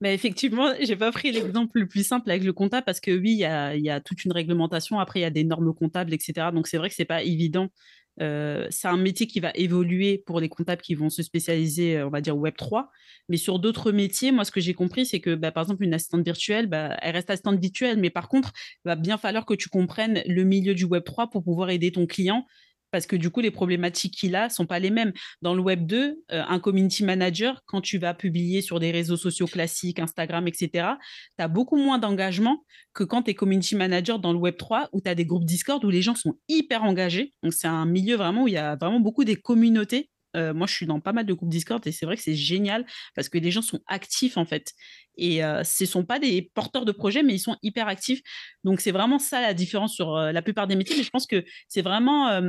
[0.00, 3.32] Mais effectivement, j'ai pas pris l'exemple le plus simple avec le comptable parce que oui,
[3.32, 5.00] il y y a, toute une réglementation.
[5.00, 6.48] Après, il y a des normes comptables, etc.
[6.52, 7.68] Donc c'est vrai que c'est pas évident
[8.20, 12.06] euh, c'est un métier qui va évoluer pour les comptables qui vont se spécialiser, euh,
[12.06, 12.90] on va dire, Web 3.
[13.28, 15.94] Mais sur d'autres métiers, moi, ce que j'ai compris, c'est que, bah, par exemple, une
[15.94, 18.52] assistante virtuelle, bah, elle reste assistante virtuelle, mais par contre,
[18.84, 21.92] il va bien falloir que tu comprennes le milieu du Web 3 pour pouvoir aider
[21.92, 22.46] ton client
[22.90, 25.12] parce que du coup, les problématiques qu'il a sont pas les mêmes.
[25.42, 29.16] Dans le Web 2, euh, un community manager, quand tu vas publier sur des réseaux
[29.16, 30.88] sociaux classiques, Instagram, etc.,
[31.38, 32.64] tu as beaucoup moins d'engagement
[32.94, 35.44] que quand tu es community manager dans le Web 3, où tu as des groupes
[35.44, 37.34] Discord où les gens sont hyper engagés.
[37.42, 40.66] Donc, c'est un milieu vraiment où il y a vraiment beaucoup des communautés euh, moi,
[40.66, 43.28] je suis dans pas mal de groupes Discord et c'est vrai que c'est génial parce
[43.28, 44.72] que les gens sont actifs en fait.
[45.16, 48.20] Et euh, ce ne sont pas des porteurs de projets, mais ils sont hyper actifs.
[48.64, 50.96] Donc, c'est vraiment ça la différence sur euh, la plupart des métiers.
[50.96, 52.40] Mais je pense que c'est vraiment,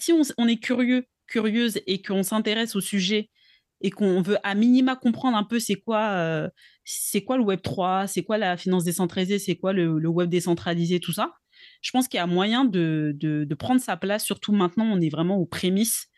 [0.00, 3.30] si on, est curieux, curieuse et qu'on s'intéresse au sujet
[3.80, 6.50] et qu'on veut à minima comprendre un peu c'est quoi,
[6.84, 10.98] c'est quoi le Web 3, c'est quoi la finance décentralisée, c'est quoi le, web décentralisé,
[10.98, 11.32] tout ça.
[11.82, 15.08] Je pense qu'il y a moyen de, de, prendre sa place, surtout maintenant, on est
[15.08, 16.08] vraiment aux prémices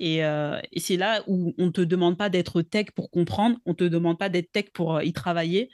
[0.00, 3.70] euh, et, c'est là où on ne te demande pas d'être tech pour comprendre, on
[3.70, 5.70] ne te demande pas d'être tech pour euh, y travailler.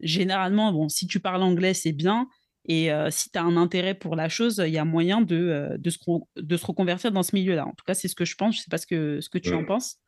[0.00, 2.28] Généralement, bon, si tu parles anglais, c'est bien.
[2.66, 5.76] Et euh, si tu as un intérêt pour la chose, il y a moyen de,
[5.78, 5.98] de, se,
[6.36, 7.66] de se reconvertir dans ce milieu-là.
[7.66, 8.54] En tout cas, c'est ce que je pense.
[8.54, 9.98] Je ne sais pas ce que, ce que tu en penses.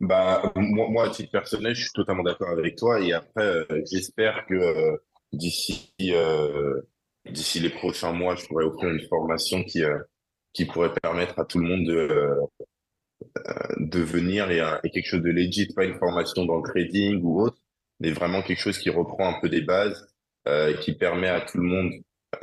[0.00, 3.00] Bah, moi, moi, à titre personnel, je suis totalement d'accord avec toi.
[3.00, 5.00] Et après, j'espère que
[5.32, 5.94] d'ici
[7.30, 9.82] d'ici les prochains mois, je pourrais offrir une formation qui,
[10.54, 12.08] qui pourrait permettre à tout le monde de,
[13.38, 17.20] euh, de venir et, et, quelque chose de legit, pas une formation dans le trading
[17.22, 17.58] ou autre,
[18.00, 20.08] mais vraiment quelque chose qui reprend un peu des bases,
[20.48, 21.92] euh, qui permet à tout le monde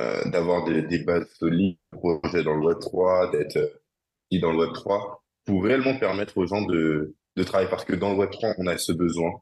[0.00, 4.58] euh, d'avoir des, des, bases solides, projet dans le Web 3, d'être euh, dans le
[4.58, 8.30] Web 3, pour réellement permettre aux gens de, de travailler, parce que dans le Web
[8.30, 9.32] 3, on a ce besoin.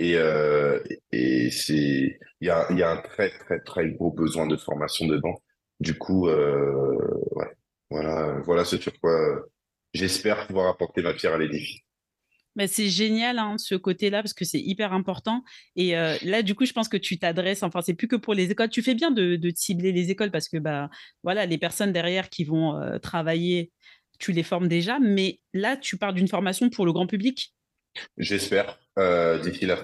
[0.00, 0.80] Et, euh,
[1.12, 5.06] et c'est, il y a, y a un très, très, très gros besoin de formation
[5.06, 5.40] dedans.
[5.80, 6.98] Du coup, euh,
[7.32, 7.50] ouais,
[7.94, 9.40] voilà, voilà ce sur quoi euh,
[9.92, 11.80] j'espère pouvoir apporter ma pierre à l'édifice.
[12.66, 15.44] C'est génial hein, ce côté-là parce que c'est hyper important.
[15.76, 17.62] Et euh, là, du coup, je pense que tu t'adresses.
[17.62, 18.68] Enfin, c'est plus que pour les écoles.
[18.68, 20.90] Tu fais bien de, cibler les écoles parce que bah
[21.22, 23.70] voilà, les personnes derrière qui vont euh, travailler,
[24.18, 24.98] tu les formes déjà.
[24.98, 27.54] Mais là, tu parles d'une formation pour le grand public?
[28.18, 28.80] J'espère
[29.42, 29.76] d'ici la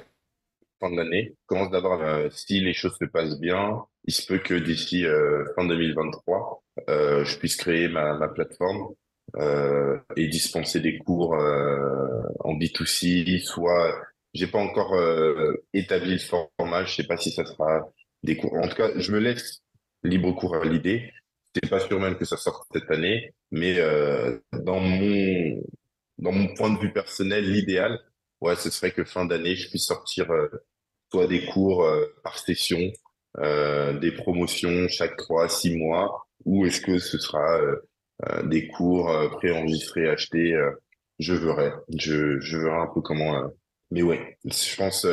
[0.81, 1.37] fin de l'année.
[1.47, 2.03] Commence d'abord
[2.33, 3.85] si les choses se passent bien.
[4.05, 5.05] Il se peut que d'ici
[5.57, 8.95] fin 2023, euh, je puisse créer ma, ma plateforme
[9.37, 13.95] euh, et dispenser des cours euh, en B2C, soit
[14.35, 17.89] j'ai pas encore euh, établi le format, je sais pas si ça sera
[18.23, 18.55] des cours.
[18.55, 19.63] En tout cas, je me laisse
[20.03, 21.11] libre cours à l'idée.
[21.55, 25.63] C'est pas sûr même que ça sorte cette année, mais euh, dans mon
[26.19, 27.99] dans mon point de vue personnel, l'idéal,
[28.41, 30.49] ouais, ce serait que fin d'année, je puisse sortir euh,
[31.11, 31.87] soit des cours
[32.23, 32.79] par session,
[33.39, 37.77] des promotions chaque trois, six mois, ou est-ce que ce sera euh,
[38.29, 40.59] euh, des cours euh, préenregistrés, achetés
[41.19, 41.73] Je verrai.
[41.97, 43.51] Je, je verrai un peu comment.
[43.91, 45.07] mais ouais, je pense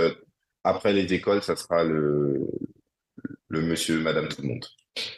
[0.63, 2.47] après les écoles, ça sera le,
[3.49, 4.65] le monsieur, madame, tout le monde.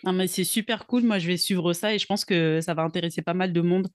[0.04, 1.04] Mais c'est super cool.
[1.04, 3.62] Moi, je vais suivre ça et je pense que ça va intéresser pas mal de
[3.62, 3.88] monde.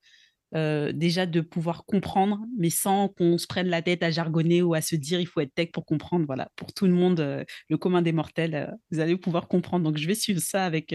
[0.55, 4.80] Déjà de pouvoir comprendre, mais sans qu'on se prenne la tête à jargonner ou à
[4.80, 6.24] se dire il faut être tech pour comprendre.
[6.26, 9.84] Voilà, pour tout le monde, le commun des mortels, vous allez pouvoir comprendre.
[9.84, 10.94] Donc, je vais suivre ça avec,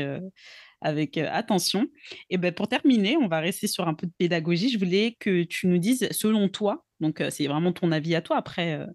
[0.82, 1.88] avec attention.
[2.30, 4.70] Et ben, pour terminer, on va rester sur un peu de pédagogie.
[4.70, 8.38] Je voulais que tu nous dises, selon toi, donc c'est vraiment ton avis à toi,
[8.38, 8.86] après,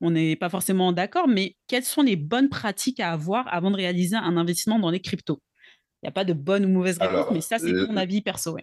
[0.00, 3.76] on n'est pas forcément d'accord, mais quelles sont les bonnes pratiques à avoir avant de
[3.76, 5.42] réaliser un investissement dans les cryptos?
[6.02, 8.56] Il n'y a pas de bonne ou mauvaise réponse, mais ça, c'est ton avis perso.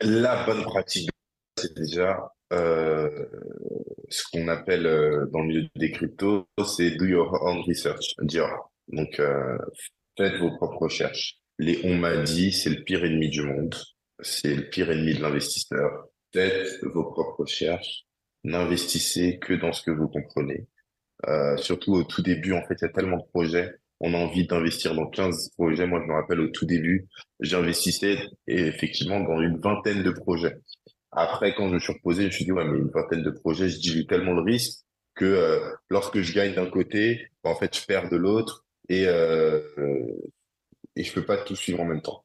[0.00, 1.10] La bonne pratique,
[1.56, 4.82] c'est déjà ce qu'on appelle
[5.30, 8.14] dans le milieu des cryptos, c'est do your own research,
[8.88, 9.20] Donc,
[10.16, 11.40] faites vos propres recherches.
[11.58, 13.74] Les on m'a dit, c'est le pire ennemi du monde.
[14.20, 16.06] C'est le pire ennemi de l'investisseur.
[16.32, 18.06] Faites vos propres recherches.
[18.44, 20.66] N'investissez que dans ce que vous comprenez.
[21.28, 23.74] Euh, surtout au tout début, en fait, il y a tellement de projets.
[24.00, 25.86] On a envie d'investir dans 15 projets.
[25.86, 27.06] Moi, je me rappelle au tout début,
[27.40, 30.56] j'investissais effectivement dans une vingtaine de projets.
[31.12, 33.30] Après, quand je me suis reposé, je me suis dit, ouais, mais une vingtaine de
[33.30, 34.84] projets, je dilue tellement le risque
[35.14, 35.58] que euh,
[35.90, 38.64] lorsque je gagne d'un côté, bah, en fait, je perds de l'autre.
[38.88, 39.60] Et euh,
[40.96, 42.24] et je peux pas tout suivre en même temps.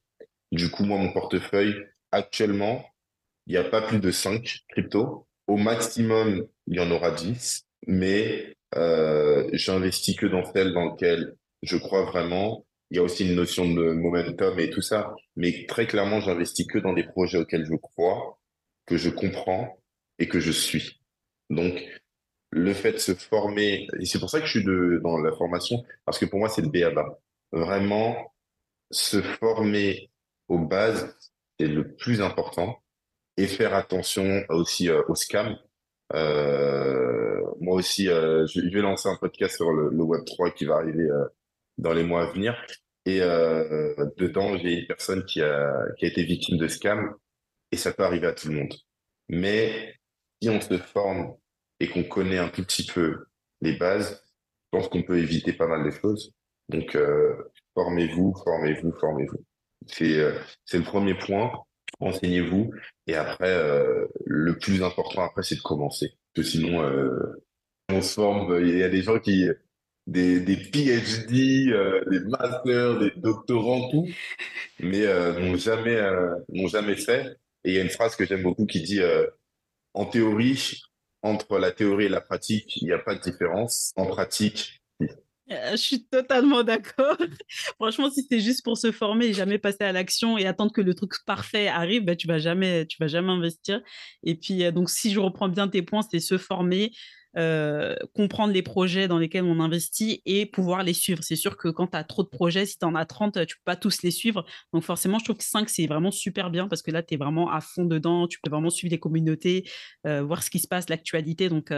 [0.51, 1.76] Du coup, moi, mon portefeuille,
[2.11, 2.86] actuellement,
[3.47, 5.28] il n'y a pas plus de 5 cryptos.
[5.47, 11.36] Au maximum, il y en aura 10, mais euh, j'investis que dans celles dans lesquelles
[11.66, 12.66] je crois vraiment.
[12.91, 16.68] Il y a aussi une notion de momentum et tout ça, mais très clairement, j'investis
[16.68, 18.39] que dans des projets auxquels je crois,
[18.86, 19.78] que je comprends
[20.20, 21.01] et que je suis.
[21.49, 21.84] Donc,
[22.51, 24.63] le fait de se former, et c'est pour ça que je suis
[25.01, 27.20] dans la formation, parce que pour moi, c'est le BABA.
[27.51, 28.34] Vraiment,
[28.91, 30.09] se former
[30.47, 31.18] aux bases
[31.59, 32.82] est le plus important
[33.38, 35.57] et faire attention aussi euh, aux scams.
[36.13, 40.76] Euh, moi aussi, euh, je, vais lancer un podcast sur le, Web 3 qui va
[40.76, 41.09] arriver
[41.78, 42.55] dans les mois à venir.
[43.05, 47.13] Et dedans, j'ai une personne qui a, qui a été victime de scam.
[47.71, 48.73] et ça peut arriver à tout le monde.
[49.30, 49.95] Mais
[50.41, 51.36] si on se forme
[51.80, 53.26] et qu'on connaît un tout petit peu
[53.61, 54.23] les bases,
[54.76, 56.34] je pense qu'on peut éviter pas mal de choses.
[56.69, 57.36] Donc, euh,
[57.76, 59.43] formez-vous, formez-vous, formez-vous.
[59.88, 60.34] C'est euh,
[60.73, 61.51] le premier point.
[61.99, 62.71] Renseignez-vous.
[63.07, 66.13] Et après, euh, le plus important après, c'est de commencer.
[66.34, 66.82] Parce que sinon,
[67.89, 68.59] on se forme.
[68.61, 69.47] Il y a des gens qui
[70.08, 71.72] des, des PhD,
[72.12, 74.08] des masters, des doctorants, tout,
[74.80, 75.06] mais
[75.39, 75.99] n'ont jamais
[76.49, 77.38] n'ont jamais fait.
[77.64, 79.01] Et il y a une phrase que j'aime beaucoup qui dit
[79.93, 80.82] en théorie,
[81.22, 83.91] entre la théorie et la pratique, il n'y a pas de différence.
[83.95, 84.84] En pratique,
[85.51, 87.18] euh, je suis totalement d'accord.
[87.76, 90.82] Franchement, si c'est juste pour se former et jamais passer à l'action et attendre que
[90.82, 93.82] le truc parfait arrive, ben, tu vas vas jamais investir.
[94.24, 96.91] Et puis, euh, donc, si je reprends bien tes points, c'est se former,
[97.38, 101.23] euh, comprendre les projets dans lesquels on investit et pouvoir les suivre.
[101.23, 103.39] C'est sûr que quand tu as trop de projets, si tu en as 30, tu
[103.39, 104.45] ne peux pas tous les suivre.
[104.73, 107.17] Donc forcément, je trouve que 5, c'est vraiment super bien parce que là, tu es
[107.17, 109.69] vraiment à fond dedans, tu peux vraiment suivre les communautés,
[110.03, 111.49] voir ce qui se passe, l'actualité.
[111.49, 111.71] Donc,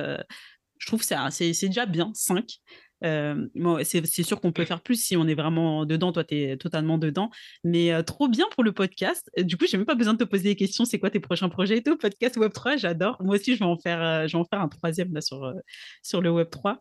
[0.78, 2.60] je trouve que c'est déjà bien, 5.
[3.04, 3.46] Euh,
[3.84, 6.12] c'est sûr qu'on peut faire plus si on est vraiment dedans.
[6.12, 7.30] Toi, tu es totalement dedans.
[7.64, 9.30] Mais euh, trop bien pour le podcast.
[9.38, 10.86] Du coup, j'ai même pas besoin de te poser des questions.
[10.86, 13.18] C'est quoi tes prochains projets et tout Podcast Web3, j'adore.
[13.22, 15.54] Moi aussi, je vais en faire, euh, je vais en faire un troisième là, sur,
[16.02, 16.78] sur le Web3.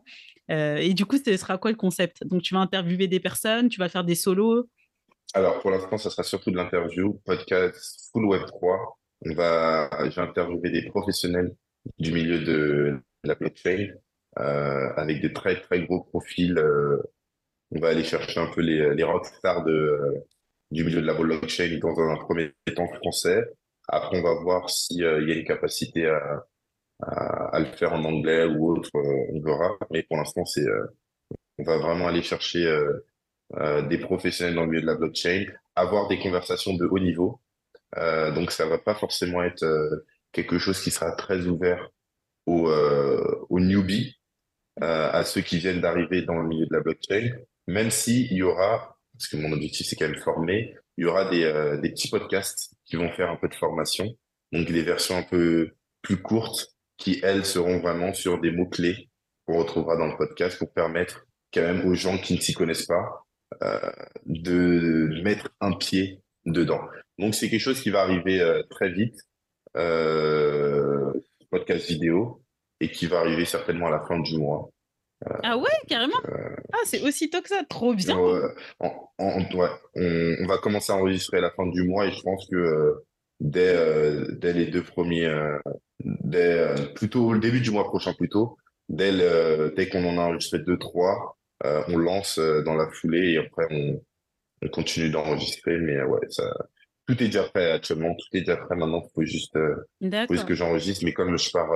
[0.49, 2.25] et du coup, ce sera quoi le concept?
[2.25, 4.67] Donc, tu vas interviewer des personnes, tu vas faire des solos?
[5.33, 7.21] Alors, pour l'instant, ça sera surtout de l'interview.
[7.25, 8.95] Podcast full Web3.
[9.25, 11.53] On va, je vais interviewer des professionnels
[11.99, 13.93] du milieu de la blockchain
[14.39, 16.57] euh, avec des très très gros profils.
[16.57, 17.01] Euh,
[17.71, 20.25] on va aller chercher un peu les, les rockstars de, euh,
[20.71, 23.43] du milieu de la blockchain dans un premier temps français.
[23.87, 26.45] Après, on va voir s'il y a une capacité à,
[27.01, 29.77] à, le faire en anglais ou autre, on verra.
[29.91, 30.65] Mais pour l'instant, c'est,
[31.57, 32.65] on va vraiment aller chercher
[33.89, 37.39] des professionnels dans le milieu de la blockchain, avoir des conversations de haut niveau.
[37.95, 39.65] Donc, ça va pas forcément être
[40.33, 41.89] quelque chose qui sera très ouvert
[42.47, 42.71] aux,
[43.49, 44.17] aux newbies,
[44.83, 47.31] euh, à ceux qui viennent d'arriver dans le milieu de la blockchain,
[47.65, 51.27] même s'il y aura, parce que mon objectif c'est quand même former, il y aura
[51.31, 54.05] des, euh, petits podcasts qui vont faire un peu de formation,
[54.51, 55.71] donc des versions un peu
[56.03, 59.09] plus courtes qui, elles, seront vraiment sur des mots-clés
[59.47, 62.85] qu'on retrouvera dans le podcast pour permettre quand même aux gens qui ne s'y connaissent
[62.85, 63.25] pas
[63.63, 63.91] euh,
[64.27, 66.81] de mettre un pied dedans.
[67.17, 69.19] Donc c'est quelque chose qui va arriver euh, très vite,
[69.75, 71.11] euh,
[71.49, 72.41] podcast vidéo,
[72.79, 74.69] et qui va arriver certainement à la fin du mois.
[75.43, 78.17] ah ouais, carrément euh, Ah, c'est aussitôt que ça, trop bien
[78.79, 82.55] on, on, va commencer à enregistrer à la fin du mois et je pense que
[82.55, 83.05] euh,
[83.39, 85.27] dès, euh, dès les deux premiers,
[86.03, 88.57] dès, plutôt le début du mois prochain plutôt,
[88.89, 89.11] dès,
[89.75, 93.99] dès qu'on en a enregistré deux, trois, on lance dans la foulée et après on,
[94.61, 95.77] on continue d'enregistrer.
[95.79, 96.53] Mais ouais, ça,
[97.07, 99.03] tout est déjà prêt actuellement, tout est déjà prêt maintenant.
[99.03, 101.03] Il faut juste, faut juste que j'enregistre.
[101.05, 101.71] Mais comme je pars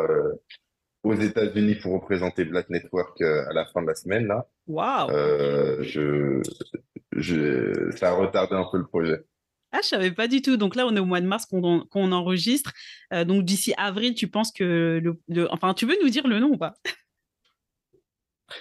[1.04, 4.48] aux États-Unis pour représenter Black Network euh, à la fin de la semaine là.
[5.10, 6.42] Euh, je,
[7.12, 9.18] je, ça a retardé un peu le projet.
[9.72, 10.58] Ah, je savais pas du tout.
[10.58, 12.74] Donc là, on est au mois de mars qu'on enregistre.
[13.14, 16.50] Euh, donc d'ici avril, tu penses que le, enfin, tu veux nous dire le nom
[16.50, 16.74] ou pas?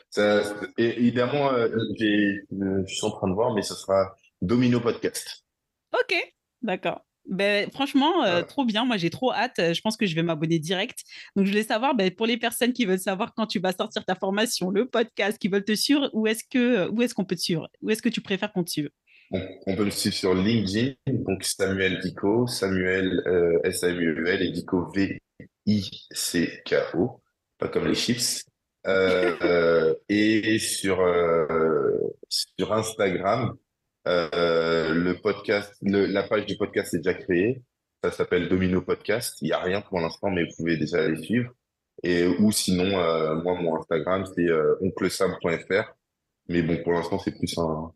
[0.08, 0.42] Ça,
[0.78, 1.68] Évidemment, euh,
[1.98, 5.44] je suis en train de voir, mais ce sera Domino Podcast.
[5.92, 6.14] Ok,
[6.62, 7.04] d'accord.
[7.26, 8.84] Ben, franchement, euh, trop bien.
[8.84, 9.54] Moi, j'ai trop hâte.
[9.58, 10.98] Je pense que je vais m'abonner direct.
[11.36, 14.04] Donc, je voulais savoir, ben, pour les personnes qui veulent savoir quand tu vas sortir
[14.04, 17.36] ta formation, le podcast, qui veulent te suivre, où est-ce que, où est-ce qu'on peut
[17.36, 17.68] te suivre?
[17.82, 18.90] Où est-ce que tu préfères qu'on te suive?
[19.32, 25.20] On, peut me suivre sur LinkedIn, donc Samuel Dico, Samuel euh, S-A-M-U-E-L et Dico V-I-C-K-O,
[27.56, 28.44] pas comme les chips.
[28.88, 30.98] Euh, et sur,
[32.28, 33.56] sur Instagram,
[34.06, 37.62] euh, le podcast, la page du podcast est déjà créée.
[38.02, 39.36] Ça s'appelle Domino Podcast.
[39.42, 41.52] Il n'y a rien pour l'instant, mais vous pouvez déjà aller suivre.
[42.02, 45.94] Et ou sinon, euh, moi, mon Instagram, c'est euh, onclesam.fr.
[46.48, 47.92] Mais bon, pour l'instant, c'est plus un,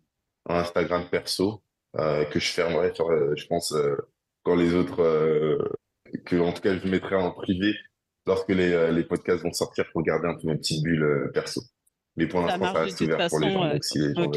[0.47, 1.63] Instagram perso
[1.97, 3.75] euh, que je fermerai, je pense,
[4.43, 4.97] quand les autres,
[6.27, 7.75] que en tout cas, je mettrai en privé
[8.27, 11.63] lorsque les, les podcasts vont sortir pour garder un peu ma petite bulle perso.
[12.17, 13.69] Mais pour l'instant, ça reste ouvert pour les gens.
[13.71, 14.31] Donc, si les gens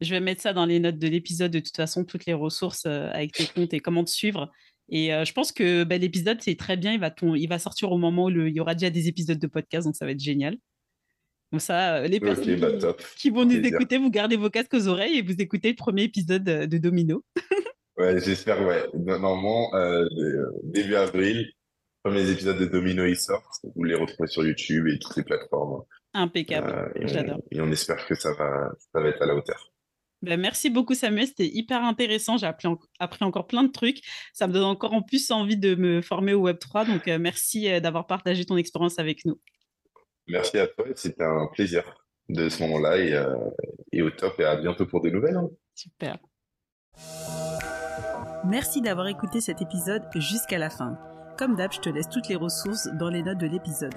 [0.00, 2.84] je vais mettre ça dans les notes de l'épisode, de toute façon, toutes les ressources
[2.86, 4.50] euh, avec tes comptes et comment te suivre.
[4.90, 6.92] Et euh, je pense que bah, l'épisode, c'est très bien.
[6.92, 9.46] Il va, il va sortir au moment où il y aura déjà des épisodes de
[9.46, 10.56] podcast, donc ça va être génial.
[11.50, 14.86] Donc ça, euh, les personnes bah, qui, vont nous écouter, vous gardez vos casques aux
[14.86, 17.24] oreilles et vous écoutez le premier épisode de Domino.
[17.96, 18.86] ouais, j'espère, ouais.
[18.94, 19.70] Normalement,
[20.62, 21.50] début avril,
[22.02, 23.64] premiers épisodes de Domino, ils sortent.
[23.74, 25.82] Vous les retrouvez sur YouTube et toutes les plateformes.
[26.14, 27.40] Impeccable, j'adore.
[27.50, 29.72] Et on espère que ça va, ça va être à la hauteur.
[30.22, 32.36] Ben, merci beaucoup Samuel, c'était hyper intéressant.
[32.36, 34.00] J'ai appris, appris, encore plein de trucs.
[34.32, 36.86] Ça me donne encore en plus envie de me former au Web3.
[36.86, 39.40] Donc euh, merci euh, d'avoir partagé ton expérience avec nous.
[40.26, 41.84] Merci à toi, c'était un plaisir
[42.28, 43.34] de ce moment-là et, euh,
[43.92, 45.36] et, au top et à bientôt pour de nouvelles.
[45.36, 45.48] Hein.
[45.74, 46.18] Super.
[48.44, 50.98] Merci d'avoir écouté cet épisode jusqu'à la fin.
[51.38, 53.94] Comme d'hab, je te laisse toutes les ressources dans les notes de l'épisode.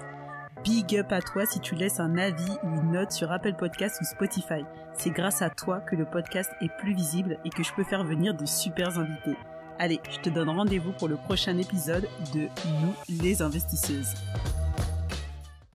[0.63, 3.97] Big up à toi si tu laisses un avis ou une note sur Apple Podcast
[3.99, 4.63] ou Spotify.
[4.93, 8.03] C'est grâce à toi que le podcast est plus visible et que je peux faire
[8.03, 9.37] venir de super invités.
[9.79, 12.41] Allez, je te donne rendez-vous pour le prochain épisode de
[12.81, 12.93] Nous
[13.23, 14.13] les investisseuses.